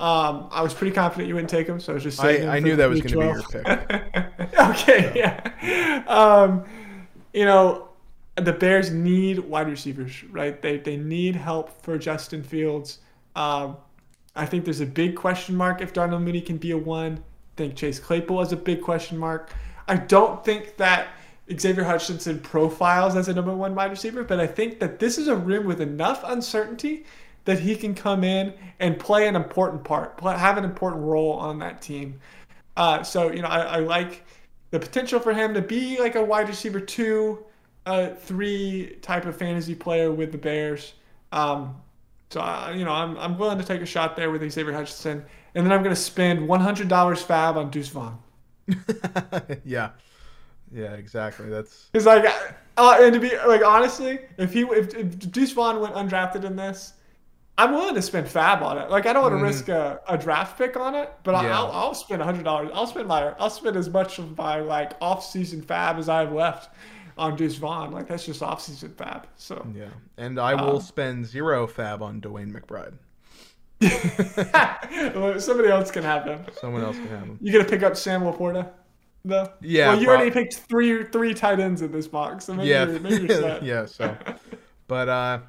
[0.00, 2.48] Um, I was pretty confident you wouldn't take him, so I was just saying.
[2.48, 4.58] I, I knew that was going to be your pick.
[4.58, 6.04] okay, yeah.
[6.06, 6.64] Um,
[7.32, 7.87] you know,
[8.40, 10.60] the Bears need wide receivers, right?
[10.60, 12.98] They, they need help for Justin Fields.
[13.36, 13.76] Um,
[14.34, 17.14] I think there's a big question mark if Darnell Mooney can be a one.
[17.14, 19.50] I think Chase Claypool is a big question mark.
[19.88, 21.08] I don't think that
[21.58, 25.28] Xavier Hutchinson profiles as a number one wide receiver, but I think that this is
[25.28, 27.04] a room with enough uncertainty
[27.46, 31.32] that he can come in and play an important part, play, have an important role
[31.32, 32.20] on that team.
[32.76, 34.24] Uh, so, you know, I, I, like
[34.70, 37.44] the potential for him to be like a wide receiver two,
[37.88, 40.92] uh, three type of fantasy player with the Bears.
[41.32, 41.80] Um,
[42.30, 45.24] so uh, you know, I'm I'm willing to take a shot there with Xavier Hutchinson,
[45.54, 48.18] and then I'm going to spend one hundred dollars fab on Deuce Vaughn.
[49.64, 49.90] yeah,
[50.70, 51.48] yeah, exactly.
[51.48, 52.26] That's it's like,
[52.76, 56.56] uh, and to be like honestly, if he if, if Deuce Vaughn went undrafted in
[56.56, 56.92] this,
[57.56, 58.90] I'm willing to spend fab on it.
[58.90, 59.44] Like I don't want to mm.
[59.44, 61.58] risk a, a, draft pick on it, but yeah.
[61.58, 62.70] I'll, I'll spend hundred dollars.
[62.74, 66.20] I'll spend my I'll spend as much of my like off season fab as I
[66.20, 66.68] have left
[67.18, 67.92] on Deuce Vaughn.
[67.92, 69.26] Like that's just off season fab.
[69.36, 72.94] So yeah, and I will um, spend zero fab on DeWayne McBride.
[75.40, 76.44] Somebody else can have him.
[76.60, 77.38] Someone else can have him.
[77.40, 78.70] You gonna pick up Sam LaPorta?
[79.24, 79.52] No.
[79.60, 79.88] Yeah.
[79.90, 82.46] Well, you already picked three three tight ends in this box.
[82.46, 82.86] So maybe yeah.
[82.86, 83.84] You're, maybe you're yeah.
[83.86, 84.16] So,
[84.86, 85.40] but uh,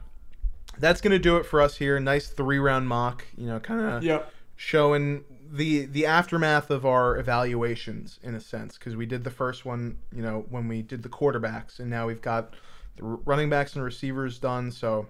[0.80, 1.99] that's gonna do it for us here.
[1.99, 3.26] Nice three round mock.
[3.38, 4.32] You know, kind of yep.
[4.57, 9.66] showing the the aftermath of our evaluations in a sense because we did the first
[9.66, 9.97] one.
[10.14, 12.54] You know, when we did the quarterbacks, and now we've got
[12.97, 14.72] the running backs and receivers done.
[14.72, 15.08] So,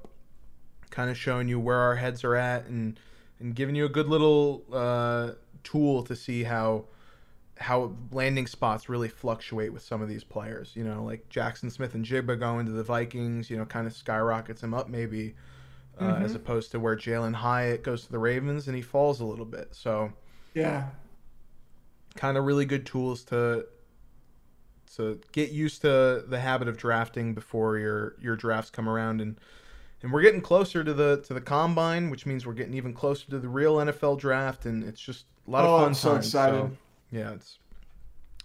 [0.89, 2.99] kind of showing you where our heads are at and
[3.39, 5.31] and giving you a good little uh,
[5.63, 6.85] tool to see how
[7.57, 10.71] how landing spots really fluctuate with some of these players.
[10.75, 14.73] You know, like Jaxon Smith-Njigba going to the Vikings, you know, kind of skyrockets him
[14.73, 15.35] up maybe,
[15.99, 16.23] uh, mm-hmm.
[16.23, 19.45] as opposed to where Jalin Hyatt goes to the Ravens and he falls a little
[19.45, 19.75] bit.
[19.75, 20.13] So,
[20.53, 20.89] yeah,
[22.15, 23.65] kind of really good tools to
[24.95, 29.37] to get used to the habit of drafting before your your drafts come around and
[30.01, 33.29] and we're getting closer to the to the combine, which means we're getting even closer
[33.29, 35.87] to the real NFL draft, and it's just a lot oh, of fun.
[35.87, 36.25] I'm so times.
[36.25, 36.59] excited!
[36.59, 36.71] So,
[37.11, 37.59] yeah, it's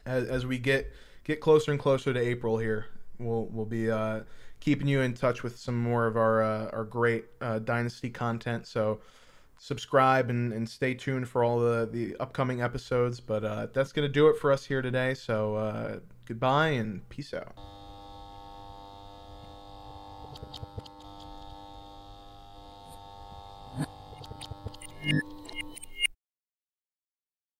[0.06, 0.92] as, as we get
[1.22, 2.86] get closer and closer to April here,
[3.18, 4.20] we'll we'll be uh,
[4.60, 8.66] keeping you in touch with some more of our uh, our great uh, dynasty content.
[8.66, 9.00] So
[9.58, 13.20] subscribe and, and stay tuned for all the, the upcoming episodes.
[13.20, 15.14] But uh, that's going to do it for us here today.
[15.14, 17.54] So uh, goodbye and peace out.